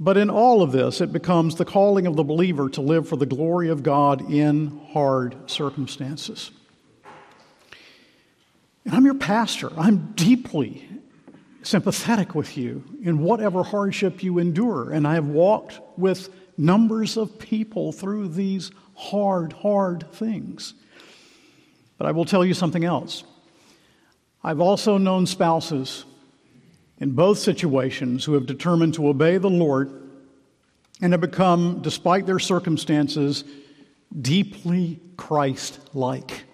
But 0.00 0.16
in 0.16 0.30
all 0.30 0.62
of 0.62 0.72
this, 0.72 1.00
it 1.00 1.12
becomes 1.12 1.54
the 1.54 1.64
calling 1.64 2.06
of 2.06 2.16
the 2.16 2.24
believer 2.24 2.68
to 2.70 2.80
live 2.80 3.08
for 3.08 3.16
the 3.16 3.26
glory 3.26 3.68
of 3.68 3.82
God 3.82 4.30
in 4.30 4.80
hard 4.92 5.36
circumstances. 5.50 6.50
And 8.84 8.94
I'm 8.94 9.04
your 9.04 9.14
pastor. 9.14 9.70
I'm 9.78 10.12
deeply 10.12 10.88
sympathetic 11.62 12.34
with 12.34 12.56
you 12.56 12.82
in 13.02 13.18
whatever 13.20 13.62
hardship 13.62 14.22
you 14.22 14.38
endure. 14.38 14.90
And 14.90 15.06
I 15.06 15.14
have 15.14 15.26
walked 15.26 15.80
with 15.98 16.30
numbers 16.56 17.16
of 17.16 17.38
people 17.38 17.92
through 17.92 18.28
these 18.28 18.70
hard, 18.94 19.52
hard 19.52 20.10
things. 20.12 20.74
But 21.98 22.06
I 22.06 22.12
will 22.12 22.24
tell 22.24 22.44
you 22.44 22.54
something 22.54 22.84
else. 22.84 23.24
I've 24.42 24.60
also 24.60 24.98
known 24.98 25.26
spouses 25.26 26.04
in 26.98 27.12
both 27.12 27.38
situations 27.38 28.24
who 28.24 28.34
have 28.34 28.46
determined 28.46 28.94
to 28.94 29.08
obey 29.08 29.38
the 29.38 29.50
Lord 29.50 29.92
and 31.00 31.12
have 31.12 31.20
become, 31.20 31.80
despite 31.82 32.26
their 32.26 32.38
circumstances, 32.38 33.44
deeply 34.20 35.00
Christ 35.16 35.80
like. 35.94 36.44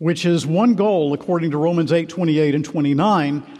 Which 0.00 0.24
is 0.24 0.46
one 0.46 0.76
goal, 0.76 1.12
according 1.12 1.50
to 1.50 1.58
Romans 1.58 1.92
8 1.92 2.08
28 2.08 2.54
and 2.54 2.64
29, 2.64 3.58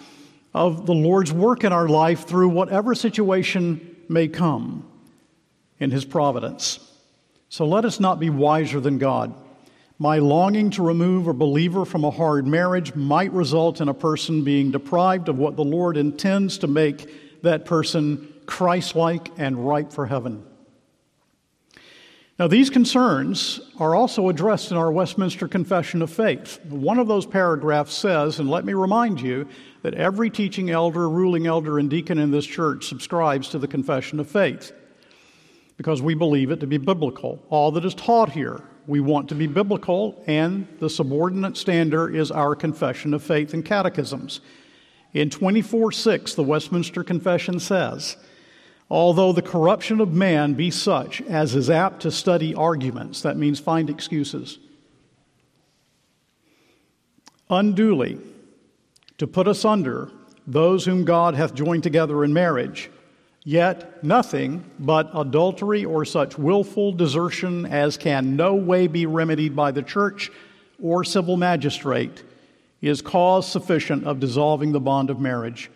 of 0.54 0.86
the 0.86 0.94
Lord's 0.94 1.32
work 1.32 1.64
in 1.64 1.72
our 1.72 1.86
life 1.86 2.26
through 2.26 2.48
whatever 2.48 2.94
situation 2.94 3.96
may 4.08 4.26
come 4.26 4.90
in 5.78 5.90
His 5.90 6.06
providence. 6.06 6.80
So 7.50 7.66
let 7.66 7.84
us 7.84 8.00
not 8.00 8.18
be 8.18 8.30
wiser 8.30 8.80
than 8.80 8.96
God. 8.96 9.34
My 9.98 10.16
longing 10.16 10.70
to 10.70 10.82
remove 10.82 11.26
a 11.26 11.34
believer 11.34 11.84
from 11.84 12.04
a 12.04 12.10
hard 12.10 12.46
marriage 12.46 12.94
might 12.94 13.32
result 13.32 13.82
in 13.82 13.90
a 13.90 13.94
person 13.94 14.42
being 14.42 14.70
deprived 14.70 15.28
of 15.28 15.36
what 15.36 15.56
the 15.56 15.62
Lord 15.62 15.98
intends 15.98 16.56
to 16.58 16.66
make 16.66 17.42
that 17.42 17.66
person 17.66 18.32
Christ 18.46 18.96
like 18.96 19.30
and 19.36 19.68
ripe 19.68 19.92
for 19.92 20.06
heaven. 20.06 20.42
Now, 22.40 22.48
these 22.48 22.70
concerns 22.70 23.60
are 23.78 23.94
also 23.94 24.30
addressed 24.30 24.70
in 24.70 24.78
our 24.78 24.90
Westminster 24.90 25.46
Confession 25.46 26.00
of 26.00 26.08
Faith. 26.08 26.58
One 26.64 26.98
of 26.98 27.06
those 27.06 27.26
paragraphs 27.26 27.92
says, 27.92 28.38
and 28.38 28.48
let 28.48 28.64
me 28.64 28.72
remind 28.72 29.20
you 29.20 29.46
that 29.82 29.92
every 29.92 30.30
teaching 30.30 30.70
elder, 30.70 31.06
ruling 31.10 31.46
elder, 31.46 31.78
and 31.78 31.90
deacon 31.90 32.16
in 32.16 32.30
this 32.30 32.46
church 32.46 32.86
subscribes 32.86 33.50
to 33.50 33.58
the 33.58 33.68
Confession 33.68 34.18
of 34.18 34.26
Faith 34.26 34.72
because 35.76 36.00
we 36.00 36.14
believe 36.14 36.50
it 36.50 36.60
to 36.60 36.66
be 36.66 36.78
biblical. 36.78 37.44
All 37.50 37.72
that 37.72 37.84
is 37.84 37.94
taught 37.94 38.32
here 38.32 38.62
we 38.86 39.00
want 39.00 39.28
to 39.28 39.34
be 39.34 39.46
biblical, 39.46 40.24
and 40.26 40.66
the 40.78 40.88
subordinate 40.88 41.58
standard 41.58 42.14
is 42.14 42.30
our 42.30 42.54
confession 42.54 43.12
of 43.12 43.22
faith 43.22 43.52
and 43.52 43.66
catechisms. 43.66 44.40
In 45.12 45.28
24 45.28 45.92
6, 45.92 46.36
the 46.36 46.42
Westminster 46.42 47.04
Confession 47.04 47.60
says, 47.60 48.16
Although 48.90 49.32
the 49.32 49.42
corruption 49.42 50.00
of 50.00 50.12
man 50.12 50.54
be 50.54 50.70
such 50.70 51.22
as 51.22 51.54
is 51.54 51.70
apt 51.70 52.02
to 52.02 52.10
study 52.10 52.54
arguments, 52.54 53.22
that 53.22 53.36
means 53.36 53.60
find 53.60 53.88
excuses, 53.88 54.58
unduly 57.48 58.18
to 59.18 59.26
put 59.26 59.46
us 59.46 59.64
under 59.64 60.10
those 60.46 60.84
whom 60.84 61.04
God 61.04 61.34
hath 61.34 61.54
joined 61.54 61.82
together 61.82 62.24
in 62.24 62.32
marriage, 62.32 62.90
Yet 63.44 64.04
nothing 64.04 64.64
but 64.78 65.10
adultery 65.14 65.84
or 65.84 66.04
such 66.04 66.38
willful 66.38 66.92
desertion 66.92 67.64
as 67.64 67.96
can 67.96 68.36
no 68.36 68.54
way 68.54 68.86
be 68.86 69.06
remedied 69.06 69.56
by 69.56 69.70
the 69.70 69.82
church 69.82 70.30
or 70.82 71.04
civil 71.04 71.36
magistrate 71.38 72.22
is 72.82 73.00
cause 73.00 73.50
sufficient 73.50 74.04
of 74.04 74.20
dissolving 74.20 74.72
the 74.72 74.80
bond 74.80 75.08
of 75.08 75.20
marriage, 75.20 75.70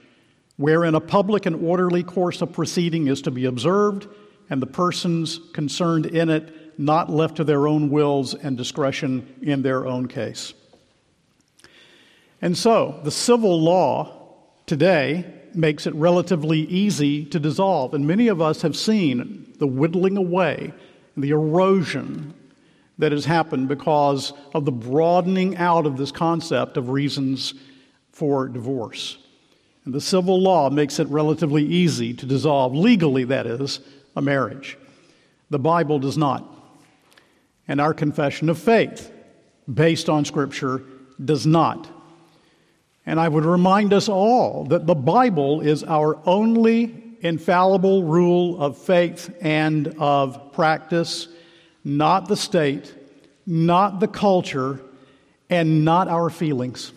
wherein 0.56 0.94
a 0.94 1.00
public 1.00 1.46
and 1.46 1.66
orderly 1.66 2.02
course 2.02 2.40
of 2.42 2.52
proceeding 2.52 3.08
is 3.08 3.22
to 3.22 3.30
be 3.30 3.44
observed, 3.44 4.06
and 4.50 4.62
the 4.62 4.66
persons 4.66 5.40
concerned 5.52 6.06
in 6.06 6.30
it 6.30 6.78
not 6.78 7.10
left 7.10 7.36
to 7.36 7.44
their 7.44 7.66
own 7.66 7.90
wills 7.90 8.34
and 8.34 8.56
discretion 8.56 9.34
in 9.42 9.62
their 9.62 9.86
own 9.86 10.06
case. 10.06 10.54
And 12.42 12.56
so, 12.56 13.00
the 13.04 13.10
civil 13.10 13.60
law 13.60 14.34
today 14.66 15.24
makes 15.54 15.86
it 15.86 15.94
relatively 15.94 16.60
easy 16.60 17.24
to 17.26 17.38
dissolve. 17.38 17.94
And 17.94 18.06
many 18.06 18.28
of 18.28 18.42
us 18.42 18.62
have 18.62 18.76
seen 18.76 19.52
the 19.58 19.66
whittling 19.66 20.16
away, 20.16 20.72
the 21.16 21.30
erosion 21.30 22.34
that 22.98 23.12
has 23.12 23.24
happened 23.24 23.68
because 23.68 24.32
of 24.52 24.64
the 24.64 24.72
broadening 24.72 25.56
out 25.56 25.86
of 25.86 25.96
this 25.96 26.12
concept 26.12 26.76
of 26.76 26.90
reasons 26.90 27.54
for 28.12 28.48
divorce. 28.48 29.18
And 29.84 29.94
the 29.94 30.00
civil 30.00 30.40
law 30.40 30.70
makes 30.70 30.98
it 30.98 31.08
relatively 31.08 31.64
easy 31.64 32.14
to 32.14 32.26
dissolve, 32.26 32.74
legally, 32.74 33.24
that 33.24 33.46
is, 33.46 33.80
a 34.16 34.22
marriage. 34.22 34.78
The 35.50 35.58
Bible 35.58 35.98
does 35.98 36.16
not. 36.16 36.44
And 37.68 37.80
our 37.80 37.94
confession 37.94 38.48
of 38.48 38.58
faith, 38.58 39.12
based 39.72 40.08
on 40.08 40.24
Scripture, 40.24 40.82
does 41.22 41.46
not. 41.46 41.88
And 43.06 43.20
I 43.20 43.28
would 43.28 43.44
remind 43.44 43.92
us 43.92 44.08
all 44.08 44.64
that 44.64 44.86
the 44.86 44.94
Bible 44.94 45.60
is 45.60 45.84
our 45.84 46.18
only 46.26 47.02
infallible 47.20 48.04
rule 48.04 48.62
of 48.62 48.78
faith 48.78 49.34
and 49.40 49.88
of 49.98 50.52
practice, 50.52 51.28
not 51.84 52.28
the 52.28 52.36
state, 52.36 52.94
not 53.46 54.00
the 54.00 54.08
culture, 54.08 54.80
and 55.50 55.84
not 55.84 56.08
our 56.08 56.30
feelings. 56.30 56.92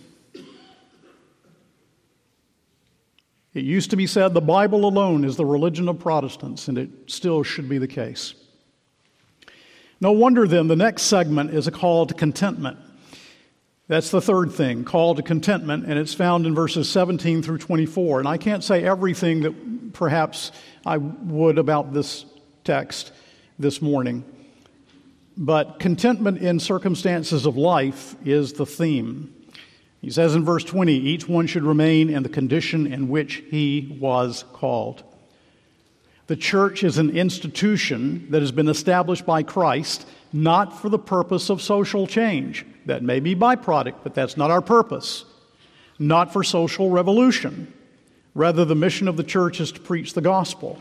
It 3.58 3.66
used 3.66 3.90
to 3.90 3.96
be 3.96 4.06
said 4.06 4.36
the 4.36 4.42
Bible 4.42 4.86
alone 4.86 5.26
is 5.26 5.36
the 5.36 5.44
religion 5.44 5.90
of 5.90 5.98
Protestants, 5.98 6.68
and 6.68 6.78
it 6.78 6.92
still 7.08 7.42
should 7.42 7.68
be 7.68 7.80
the 7.80 7.88
case. 7.88 8.36
No 10.00 10.12
wonder 10.12 10.48
then 10.48 10.68
the 10.68 10.76
next 10.76 11.04
segment 11.04 11.50
is 11.50 11.66
a 11.66 11.72
call 11.72 12.06
to 12.06 12.14
contentment. 12.14 12.78
That's 13.88 14.12
the 14.12 14.22
third 14.22 14.52
thing, 14.52 14.84
call 14.84 15.16
to 15.16 15.24
contentment, 15.24 15.88
and 15.88 15.98
it's 15.98 16.14
found 16.14 16.46
in 16.46 16.54
verses 16.54 16.88
17 16.88 17.42
through 17.42 17.58
24. 17.58 18.20
And 18.20 18.28
I 18.28 18.38
can't 18.38 18.64
say 18.64 18.84
everything 18.84 19.40
that 19.40 19.92
perhaps 19.94 20.52
I 20.86 20.98
would 20.98 21.58
about 21.58 21.94
this 21.94 22.28
text 22.64 23.12
this 23.58 23.82
morning, 23.82 24.24
but 25.36 25.80
contentment 25.80 26.38
in 26.38 26.60
circumstances 26.60 27.48
of 27.48 27.58
life 27.58 28.16
is 28.24 28.54
the 28.54 28.68
theme. 28.68 29.34
He 30.08 30.12
says 30.12 30.36
in 30.36 30.46
verse 30.46 30.64
20, 30.64 30.94
each 30.94 31.28
one 31.28 31.48
should 31.48 31.66
remain 31.66 32.10
in 32.10 32.24
the 32.24 32.30
condition 32.30 32.88
in 32.88 33.10
which 33.10 33.44
he 33.50 33.98
was 34.00 34.46
called. 34.54 35.04
The 36.28 36.38
church 36.38 36.82
is 36.86 36.98
an 36.98 37.10
institution 37.10 38.26
that 38.30 38.42
has 38.42 38.54
been 38.54 38.70
established 38.70 39.26
by 39.26 39.44
Christ 39.44 40.08
not 40.32 40.80
for 40.80 40.88
the 40.88 40.98
purpose 40.98 41.50
of 41.50 41.62
social 41.62 42.08
change. 42.08 42.66
That 42.86 43.04
may 43.04 43.20
be 43.20 43.36
byproduct, 43.36 43.96
but 44.02 44.16
that's 44.16 44.38
not 44.38 44.50
our 44.50 44.62
purpose. 44.62 45.26
Not 46.00 46.32
for 46.32 46.42
social 46.42 46.90
revolution. 46.90 47.74
Rather, 48.34 48.64
the 48.64 48.76
mission 48.76 49.10
of 49.10 49.18
the 49.18 49.26
church 49.26 49.60
is 49.60 49.74
to 49.74 49.82
preach 49.82 50.14
the 50.14 50.22
gospel. 50.22 50.80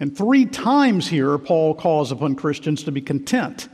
And 0.00 0.16
three 0.16 0.46
times 0.46 1.08
here, 1.08 1.36
Paul 1.36 1.74
calls 1.74 2.10
upon 2.10 2.36
Christians 2.36 2.84
to 2.84 2.90
be 2.90 3.02
content 3.02 3.68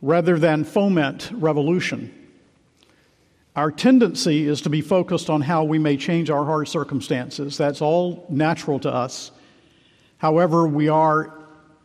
rather 0.00 0.38
than 0.38 0.62
foment 0.62 1.28
revolution. 1.34 2.20
Our 3.54 3.70
tendency 3.70 4.48
is 4.48 4.62
to 4.62 4.70
be 4.70 4.80
focused 4.80 5.28
on 5.28 5.42
how 5.42 5.64
we 5.64 5.78
may 5.78 5.98
change 5.98 6.30
our 6.30 6.44
hard 6.44 6.68
circumstances. 6.68 7.58
That's 7.58 7.82
all 7.82 8.24
natural 8.30 8.78
to 8.80 8.90
us. 8.90 9.30
However, 10.16 10.66
we 10.66 10.88
are 10.88 11.38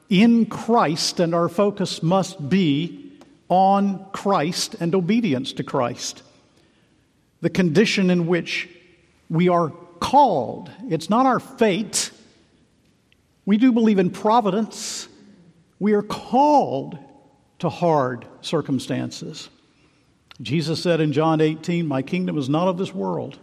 in 0.10 0.46
Christ, 0.46 1.20
and 1.20 1.36
our 1.36 1.50
focus 1.50 2.02
must 2.02 2.50
be 2.50 3.12
on 3.50 4.06
Christ 4.14 4.76
and 4.80 4.96
obedience 4.96 5.52
to 5.54 5.64
Christ. 5.64 6.24
The 7.42 7.50
condition 7.50 8.10
in 8.10 8.28
which 8.28 8.70
we 9.30 9.50
are 9.50 9.70
called. 10.00 10.72
It's 10.90 11.10
not 11.10 11.26
our 11.26 11.40
fate. 11.40 12.12
We 13.46 13.58
do 13.58 13.74
believe 13.74 14.00
in 14.00 14.10
providence. 14.10 15.10
We 15.80 15.94
are 15.94 16.02
called 16.02 16.98
to 17.60 17.68
hard 17.68 18.26
circumstances. 18.40 19.50
Jesus 20.42 20.82
said 20.82 21.02
in 21.02 21.14
John 21.14 21.42
18, 21.42 21.88
My 21.88 22.02
kingdom 22.02 22.38
is 22.38 22.50
not 22.50 22.68
of 22.68 22.78
this 22.78 22.94
world. 22.94 23.40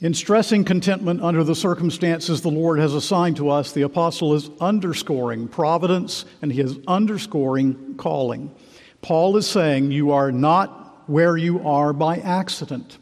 In 0.00 0.14
stressing 0.14 0.64
contentment 0.64 1.22
under 1.22 1.44
the 1.44 1.54
circumstances 1.54 2.40
the 2.40 2.48
Lord 2.48 2.78
has 2.78 2.94
assigned 2.94 3.36
to 3.36 3.50
us, 3.50 3.72
the 3.72 3.82
apostle 3.82 4.34
is 4.34 4.50
underscoring 4.60 5.46
providence 5.46 6.24
and 6.40 6.50
he 6.50 6.60
is 6.60 6.78
underscoring 6.88 7.96
calling. 7.96 8.54
Paul 9.02 9.36
is 9.36 9.46
saying, 9.46 9.92
You 9.92 10.12
are 10.12 10.32
not 10.32 11.04
where 11.06 11.36
you 11.36 11.66
are 11.66 11.92
by 11.92 12.16
accident. 12.16 12.98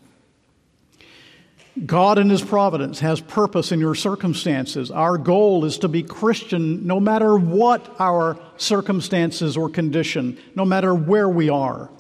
God 1.87 2.19
in 2.19 2.29
His 2.29 2.43
providence 2.43 2.99
has 3.01 3.21
purpose 3.21 3.71
in 3.71 3.79
your 3.79 3.95
circumstances. 3.95 4.91
Our 4.91 5.17
goal 5.17 5.65
is 5.65 5.79
to 5.79 5.89
be 5.89 6.03
Christian 6.03 6.87
no 6.87 6.99
matter 6.99 7.37
what 7.37 7.95
our 8.01 8.39
circumstances 8.57 9.57
or 9.57 9.69
condition, 9.69 10.39
no 10.57 10.65
matter 10.65 10.95
where 10.95 11.29
we 11.29 11.49
are, 11.49 11.91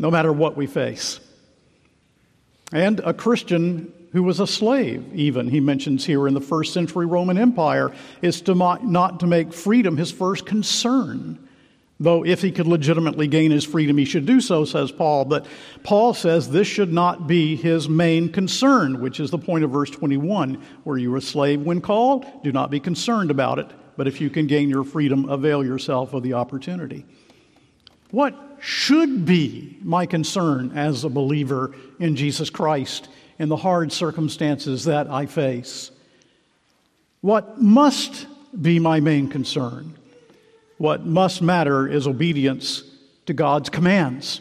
no 0.00 0.10
matter 0.10 0.32
what 0.32 0.56
we 0.56 0.66
face. 0.66 1.20
And 2.72 3.00
a 3.00 3.12
Christian 3.12 3.92
who 4.12 4.22
was 4.22 4.40
a 4.40 4.46
slave, 4.46 5.04
even, 5.14 5.48
he 5.48 5.60
mentions 5.60 6.06
here 6.06 6.26
in 6.26 6.32
the 6.32 6.40
first 6.40 6.72
century 6.72 7.04
Roman 7.04 7.36
Empire, 7.36 7.92
is 8.22 8.40
to 8.42 8.54
not 8.54 9.20
to 9.20 9.26
make 9.26 9.52
freedom 9.52 9.98
his 9.98 10.10
first 10.10 10.46
concern. 10.46 11.38
Though 12.00 12.24
if 12.24 12.40
he 12.40 12.50
could 12.50 12.66
legitimately 12.66 13.26
gain 13.26 13.50
his 13.50 13.66
freedom, 13.66 13.98
he 13.98 14.06
should 14.06 14.24
do 14.24 14.40
so, 14.40 14.64
says 14.64 14.90
Paul. 14.90 15.26
But 15.26 15.46
Paul 15.82 16.14
says 16.14 16.48
this 16.48 16.66
should 16.66 16.94
not 16.94 17.26
be 17.26 17.54
his 17.54 17.86
main 17.86 18.32
concern, 18.32 19.02
which 19.02 19.20
is 19.20 19.30
the 19.30 19.38
point 19.38 19.64
of 19.64 19.70
verse 19.70 19.90
21. 19.90 20.64
Were 20.86 20.96
you 20.96 21.14
a 21.16 21.20
slave 21.20 21.60
when 21.60 21.82
called? 21.82 22.24
Do 22.42 22.52
not 22.52 22.70
be 22.70 22.80
concerned 22.80 23.30
about 23.30 23.58
it. 23.58 23.70
But 23.98 24.08
if 24.08 24.18
you 24.18 24.30
can 24.30 24.46
gain 24.46 24.70
your 24.70 24.82
freedom, 24.82 25.28
avail 25.28 25.62
yourself 25.62 26.14
of 26.14 26.22
the 26.22 26.32
opportunity. 26.32 27.04
What 28.10 28.49
should 28.60 29.24
be 29.24 29.78
my 29.82 30.06
concern 30.06 30.76
as 30.76 31.04
a 31.04 31.08
believer 31.08 31.74
in 31.98 32.16
Jesus 32.16 32.50
Christ 32.50 33.08
in 33.38 33.48
the 33.48 33.56
hard 33.56 33.92
circumstances 33.92 34.84
that 34.84 35.08
I 35.08 35.26
face? 35.26 35.90
What 37.20 37.60
must 37.60 38.26
be 38.60 38.78
my 38.78 39.00
main 39.00 39.28
concern? 39.28 39.96
What 40.78 41.04
must 41.04 41.42
matter 41.42 41.86
is 41.86 42.06
obedience 42.06 42.84
to 43.26 43.34
God's 43.34 43.68
commands. 43.68 44.40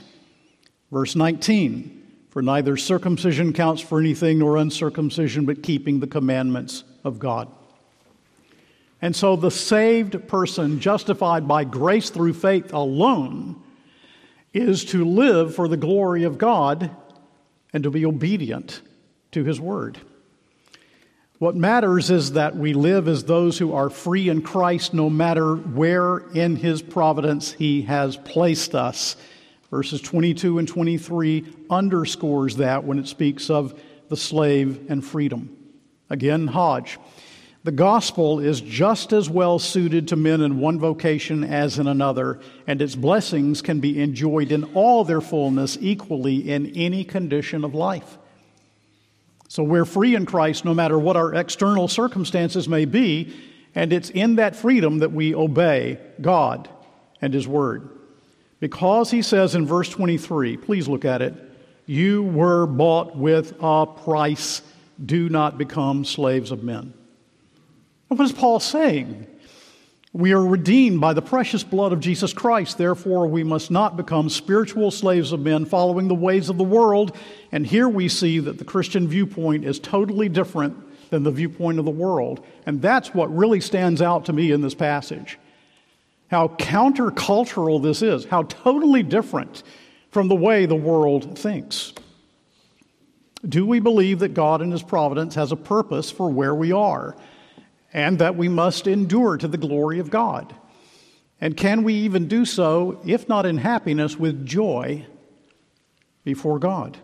Verse 0.91 1.15
19 1.15 2.01
For 2.29 2.41
neither 2.41 2.75
circumcision 2.77 3.53
counts 3.53 3.81
for 3.81 3.99
anything 3.99 4.39
nor 4.39 4.57
uncircumcision, 4.57 5.45
but 5.45 5.61
keeping 5.61 5.99
the 5.99 6.07
commandments 6.07 6.83
of 7.03 7.19
God. 7.19 7.49
And 9.01 9.15
so 9.15 9.35
the 9.35 9.51
saved 9.51 10.27
person, 10.27 10.79
justified 10.79 11.47
by 11.47 11.63
grace 11.63 12.09
through 12.09 12.33
faith 12.33 12.73
alone, 12.73 13.61
is 14.53 14.85
to 14.85 15.05
live 15.05 15.55
for 15.55 15.67
the 15.67 15.77
glory 15.77 16.23
of 16.23 16.37
God 16.37 16.91
and 17.73 17.83
to 17.83 17.91
be 17.91 18.05
obedient 18.05 18.81
to 19.31 19.43
his 19.43 19.59
word. 19.59 19.99
What 21.39 21.55
matters 21.55 22.11
is 22.11 22.33
that 22.33 22.57
we 22.57 22.73
live 22.73 23.07
as 23.07 23.23
those 23.23 23.57
who 23.57 23.73
are 23.73 23.89
free 23.89 24.27
in 24.27 24.41
Christ 24.41 24.93
no 24.93 25.09
matter 25.09 25.55
where 25.55 26.17
in 26.17 26.57
His 26.57 26.81
providence 26.81 27.53
He 27.53 27.83
has 27.83 28.17
placed 28.17 28.75
us. 28.75 29.15
Verses 29.71 30.01
22 30.01 30.59
and 30.59 30.67
23 30.67 31.45
underscores 31.69 32.57
that 32.57 32.83
when 32.83 32.99
it 32.99 33.07
speaks 33.07 33.49
of 33.49 33.79
the 34.09 34.17
slave 34.17 34.87
and 34.89 35.05
freedom. 35.05 35.55
Again, 36.09 36.45
Hodge. 36.45 36.99
The 37.63 37.71
gospel 37.73 38.39
is 38.39 38.61
just 38.61 39.11
as 39.11 39.29
well 39.29 39.59
suited 39.59 40.07
to 40.07 40.15
men 40.15 40.39
in 40.39 40.59
one 40.59 40.79
vocation 40.79 41.43
as 41.43 41.77
in 41.77 41.87
another, 41.87 42.39
and 42.65 42.81
its 42.81 42.95
blessings 42.95 43.61
can 43.61 43.81
be 43.81 44.01
enjoyed 44.01 44.53
in 44.53 44.63
all 44.75 45.03
their 45.03 45.19
fullness 45.19 45.77
equally 45.81 46.49
in 46.49 46.67
any 46.77 47.03
condition 47.03 47.65
of 47.65 47.75
life. 47.75 48.17
So 49.49 49.63
we're 49.63 49.85
free 49.85 50.15
in 50.15 50.25
Christ 50.25 50.63
no 50.63 50.73
matter 50.73 50.97
what 50.97 51.17
our 51.17 51.33
external 51.33 51.89
circumstances 51.89 52.69
may 52.69 52.85
be, 52.85 53.35
and 53.75 53.91
it's 53.91 54.09
in 54.09 54.35
that 54.35 54.55
freedom 54.55 54.99
that 54.99 55.11
we 55.11 55.35
obey 55.35 55.99
God 56.21 56.69
and 57.21 57.33
His 57.33 57.47
Word. 57.47 57.89
Because 58.61 59.11
He 59.11 59.21
says 59.21 59.53
in 59.53 59.65
verse 59.65 59.89
23, 59.89 60.55
please 60.55 60.87
look 60.87 61.03
at 61.03 61.21
it, 61.21 61.33
you 61.85 62.23
were 62.23 62.67
bought 62.67 63.17
with 63.17 63.53
a 63.59 63.85
price. 63.85 64.61
Do 65.03 65.27
not 65.27 65.57
become 65.57 66.05
slaves 66.05 66.51
of 66.51 66.63
men. 66.63 66.93
What 68.09 68.21
is 68.21 68.31
Paul 68.31 68.59
saying? 68.59 69.27
We 70.11 70.33
are 70.33 70.43
redeemed 70.43 70.99
by 70.99 71.13
the 71.13 71.21
precious 71.21 71.63
blood 71.63 71.93
of 71.93 71.99
Jesus 71.99 72.33
Christ. 72.33 72.79
Therefore, 72.79 73.27
we 73.27 73.43
must 73.43 73.69
not 73.69 73.95
become 73.95 74.27
spiritual 74.29 74.89
slaves 74.89 75.31
of 75.31 75.41
men 75.41 75.65
following 75.65 76.07
the 76.07 76.15
ways 76.15 76.49
of 76.49 76.57
the 76.57 76.63
world. 76.63 77.15
And 77.51 77.65
here 77.65 77.87
we 77.87 78.09
see 78.09 78.39
that 78.39 78.57
the 78.57 78.65
Christian 78.65 79.07
viewpoint 79.07 79.63
is 79.63 79.79
totally 79.79 80.27
different 80.27 80.75
than 81.11 81.21
the 81.21 81.31
viewpoint 81.31 81.77
of 81.77 81.85
the 81.85 81.91
world. 81.91 82.43
And 82.65 82.81
that's 82.81 83.13
what 83.13 83.35
really 83.35 83.61
stands 83.61 84.01
out 84.01 84.25
to 84.25 84.33
me 84.33 84.51
in 84.51 84.61
this 84.61 84.73
passage. 84.73 85.37
How 86.31 86.47
countercultural 86.47 87.81
this 87.81 88.01
is, 88.01 88.25
how 88.25 88.43
totally 88.43 89.03
different 89.03 89.61
from 90.09 90.27
the 90.27 90.35
way 90.35 90.65
the 90.65 90.75
world 90.75 91.37
thinks. 91.37 91.93
Do 93.47 93.67
we 93.67 93.79
believe 93.79 94.19
that 94.19 94.33
God 94.33 94.63
in 94.63 94.71
His 94.71 94.83
providence 94.83 95.35
has 95.35 95.51
a 95.51 95.55
purpose 95.55 96.09
for 96.09 96.31
where 96.31 96.55
we 96.55 96.71
are? 96.71 97.15
And 97.93 98.19
that 98.19 98.35
we 98.35 98.47
must 98.47 98.87
endure 98.87 99.37
to 99.37 99.47
the 99.47 99.57
glory 99.57 99.99
of 99.99 100.09
God. 100.09 100.53
And 101.41 101.55
can 101.55 101.83
we 101.83 101.93
even 101.93 102.27
do 102.27 102.45
so, 102.45 102.99
if 103.05 103.29
not 103.29 103.45
in 103.45 103.57
happiness, 103.57 104.17
with 104.17 104.45
joy 104.45 105.05
before 106.23 106.59
God? 106.59 106.97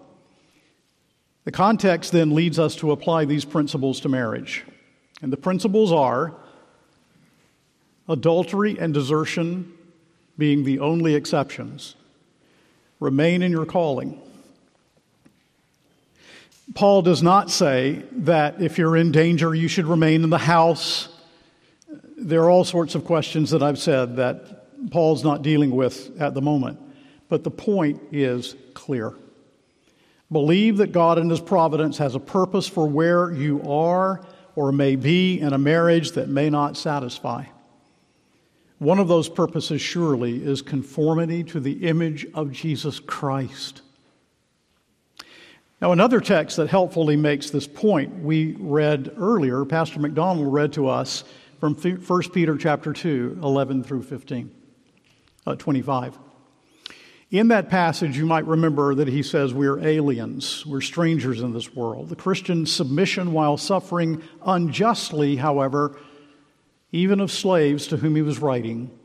The 1.45 1.52
context 1.52 2.12
then 2.12 2.34
leads 2.36 2.60
us 2.60 2.76
to 2.78 2.91
apply 2.91 3.26
these 3.26 3.45
principles 3.45 4.00
to 4.02 4.10
marriage. 4.10 4.65
And 5.21 5.32
the 5.32 5.38
principles 5.38 5.91
are 5.91 6.36
adultery 8.10 8.78
and 8.78 8.93
desertion 8.93 9.71
being 10.38 10.63
the 10.63 10.80
only 10.80 11.15
exceptions. 11.15 11.95
Remain 13.00 13.41
in 13.41 13.52
your 13.52 13.65
calling. 13.65 14.21
Paul 16.73 17.04
does 17.04 17.21
not 17.21 17.51
say 17.51 18.04
that 18.12 18.62
if 18.62 18.78
you're 18.78 18.97
in 18.97 19.12
danger, 19.12 19.54
you 19.54 19.67
should 19.67 19.86
remain 19.86 20.23
in 20.23 20.30
the 20.30 20.38
house. 20.38 21.10
There 22.17 22.43
are 22.43 22.49
all 22.49 22.65
sorts 22.65 22.95
of 22.95 23.06
questions 23.06 23.51
that 23.51 23.62
I've 23.62 23.78
said 23.78 24.15
that 24.15 24.89
Paul's 24.89 25.23
not 25.23 25.41
dealing 25.41 25.71
with 25.71 26.19
at 26.19 26.34
the 26.34 26.41
moment. 26.41 26.80
But 27.30 27.43
the 27.43 27.51
point 27.51 28.01
is 28.12 28.56
clear. 28.73 29.13
Believe 30.32 30.78
that 30.78 30.91
God 30.91 31.17
in 31.17 31.30
His 31.30 31.39
providence 31.39 31.97
has 31.99 32.15
a 32.15 32.19
purpose 32.19 32.67
for 32.67 32.88
where 32.88 33.32
you 33.32 33.62
are 33.63 34.25
or 34.56 34.71
may 34.71 34.95
be 34.95 35.39
in 35.39 35.54
a 35.54 35.58
marriage 35.58 36.12
that 36.12 36.30
may 36.30 36.49
not 36.49 36.78
satisfy. 36.78 37.45
One 38.80 38.99
of 38.99 39.08
those 39.08 39.30
purposes, 39.30 39.82
surely, 39.82 40.43
is 40.43 40.62
conformity 40.62 41.43
to 41.45 41.60
the 41.60 41.88
image 41.88 42.25
of 42.34 42.51
Jesus 42.51 42.99
Christ. 42.99 43.82
Now, 45.82 45.92
another 45.92 46.22
text 46.22 46.56
that 46.58 46.70
helpfully 46.70 47.18
makes 47.18 47.50
this 47.50 47.68
point 47.68 48.24
we 48.24 48.54
read 48.60 49.12
earlier, 49.18 49.66
Pastor 49.66 50.00
McDonald 50.00 50.52
read 50.54 50.72
to 50.74 50.88
us 50.88 51.26
from 51.60 51.76
1 51.76 52.22
Peter 52.32 52.58
chapter 52.58 52.94
2, 52.94 53.40
11 53.44 53.84
through 53.84 54.04
15, 54.04 54.52
uh, 55.46 55.56
25. 55.56 56.18
In 57.32 57.50
that 57.50 57.70
passage, 57.70 58.18
you 58.18 58.26
might 58.26 58.46
remember 58.46 58.96
that 58.96 59.10
he 59.10 59.22
says 59.22 59.54
we 59.54 59.68
are 59.68 59.86
aliens, 59.86 60.66
we're 60.66 60.80
strangers 60.80 61.42
in 61.42 61.52
this 61.52 61.76
world. 61.76 62.08
The 62.08 62.16
Christian 62.16 62.66
submission 62.66 63.34
while 63.34 63.58
suffering 63.58 64.24
unjustly, 64.46 65.36
however, 65.36 66.00
even 66.94 67.20
of 67.20 67.32
slaves 67.32 67.88
to 67.88 67.98
whom 67.98 68.16
he 68.16 68.22
was 68.22 68.40
writing, 68.40 68.98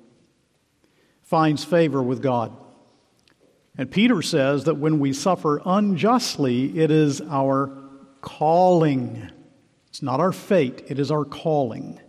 finds 1.24 1.64
favor 1.64 2.00
with 2.00 2.22
God. 2.22 2.56
And 3.78 3.90
Peter 3.90 4.20
says 4.22 4.64
that 4.64 4.76
when 4.76 4.98
we 4.98 5.12
suffer 5.12 5.60
unjustly, 5.64 6.78
it 6.78 6.90
is 6.90 7.20
our 7.22 7.70
calling. 8.20 9.30
It's 9.88 10.02
not 10.02 10.20
our 10.20 10.32
fate, 10.32 10.84
it 10.88 10.98
is 10.98 11.10
our 11.10 11.24
calling. 11.24 12.00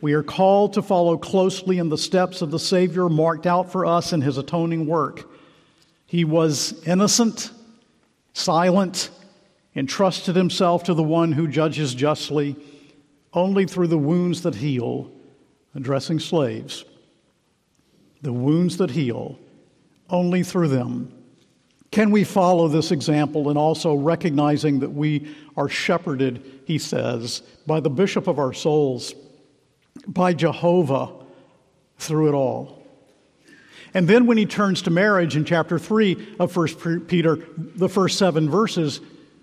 We 0.00 0.12
are 0.12 0.22
called 0.22 0.74
to 0.74 0.82
follow 0.82 1.16
closely 1.16 1.78
in 1.78 1.88
the 1.88 1.98
steps 1.98 2.42
of 2.42 2.50
the 2.50 2.58
Savior 2.58 3.08
marked 3.08 3.46
out 3.46 3.72
for 3.72 3.86
us 3.86 4.12
in 4.12 4.20
his 4.20 4.38
atoning 4.38 4.86
work. 4.86 5.28
He 6.06 6.24
was 6.24 6.86
innocent, 6.86 7.50
silent, 8.34 9.10
entrusted 9.74 10.36
himself 10.36 10.84
to 10.84 10.94
the 10.94 11.02
one 11.02 11.32
who 11.32 11.48
judges 11.48 11.94
justly 11.94 12.56
only 13.32 13.66
through 13.66 13.88
the 13.88 13.98
wounds 13.98 14.42
that 14.42 14.54
heal, 14.54 15.10
addressing 15.74 16.18
slaves. 16.18 16.84
The 18.22 18.32
wounds 18.32 18.76
that 18.78 18.90
heal 18.90 19.38
only 20.10 20.42
through 20.42 20.68
them. 20.68 21.12
Can 21.90 22.10
we 22.10 22.24
follow 22.24 22.68
this 22.68 22.90
example 22.90 23.48
and 23.48 23.58
also 23.58 23.94
recognizing 23.94 24.80
that 24.80 24.92
we 24.92 25.34
are 25.56 25.68
shepherded, 25.68 26.62
he 26.66 26.78
says, 26.78 27.42
by 27.66 27.80
the 27.80 27.90
bishop 27.90 28.26
of 28.26 28.38
our 28.38 28.52
souls, 28.52 29.14
by 30.06 30.32
Jehovah 30.32 31.12
through 31.98 32.28
it 32.28 32.34
all? 32.34 32.86
And 33.94 34.06
then 34.06 34.26
when 34.26 34.36
he 34.36 34.44
turns 34.44 34.82
to 34.82 34.90
marriage 34.90 35.36
in 35.36 35.44
chapter 35.46 35.78
3 35.78 36.36
of 36.38 36.54
1 36.54 37.06
Peter, 37.06 37.38
the 37.56 37.88
first 37.88 38.18
seven 38.18 38.50
verses, 38.50 39.00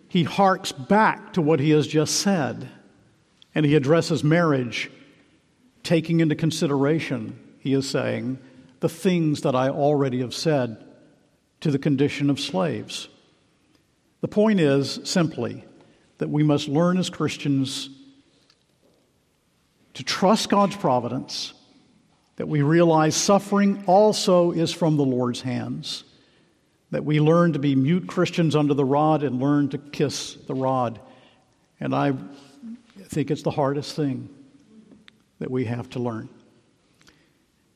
he 0.09 0.23
harks 0.23 0.71
back 0.71 1.33
to 1.33 1.41
what 1.41 1.59
he 1.59 1.71
has 1.71 1.87
just 1.87 2.17
said. 2.17 2.69
And 3.55 3.65
he 3.65 3.73
addresses 3.75 4.23
marriage, 4.23 4.91
taking 5.81 6.19
into 6.19 6.35
consideration, 6.35 7.39
he 7.59 7.73
is 7.73 7.89
saying, 7.89 8.37
the 8.83 8.89
things 8.89 9.43
that 9.43 9.55
I 9.55 9.69
already 9.69 10.19
have 10.19 10.33
said 10.33 10.83
to 11.61 11.71
the 11.71 11.79
condition 11.79 12.29
of 12.29 12.37
slaves. 12.37 13.07
The 14.19 14.27
point 14.27 14.59
is 14.59 14.99
simply 15.05 15.63
that 16.17 16.29
we 16.29 16.43
must 16.43 16.67
learn 16.67 16.97
as 16.97 17.09
Christians 17.09 17.89
to 19.93 20.03
trust 20.03 20.49
God's 20.49 20.75
providence, 20.75 21.53
that 22.35 22.49
we 22.49 22.61
realize 22.61 23.15
suffering 23.15 23.81
also 23.87 24.51
is 24.51 24.73
from 24.73 24.97
the 24.97 25.05
Lord's 25.05 25.39
hands, 25.39 26.03
that 26.91 27.05
we 27.05 27.21
learn 27.21 27.53
to 27.53 27.59
be 27.59 27.75
mute 27.75 28.05
Christians 28.05 28.53
under 28.53 28.73
the 28.73 28.83
rod 28.83 29.23
and 29.23 29.39
learn 29.39 29.69
to 29.69 29.77
kiss 29.77 30.33
the 30.33 30.55
rod. 30.55 30.99
And 31.79 31.95
I 31.95 32.15
think 33.05 33.31
it's 33.31 33.43
the 33.43 33.51
hardest 33.51 33.95
thing 33.95 34.27
that 35.39 35.49
we 35.49 35.63
have 35.63 35.89
to 35.91 35.99
learn. 35.99 36.27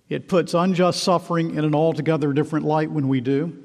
It 0.10 0.28
puts 0.28 0.53
unjust 0.53 1.03
suffering 1.03 1.55
in 1.55 1.66
an 1.66 1.76
altogether 1.76 2.32
different 2.34 2.66
light 2.66 2.91
when 2.91 3.08
we 3.08 3.22
do. 3.22 3.64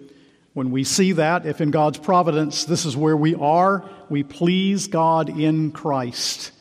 When 0.54 0.70
we 0.70 0.84
see 0.84 1.12
that, 1.12 1.46
if 1.46 1.60
in 1.60 1.70
God's 1.70 1.98
providence 1.98 2.64
this 2.64 2.84
is 2.84 2.96
where 2.96 3.16
we 3.16 3.34
are, 3.34 3.88
we 4.10 4.22
please 4.22 4.88
God 4.88 5.28
in 5.30 5.70
Christ, 5.70 6.52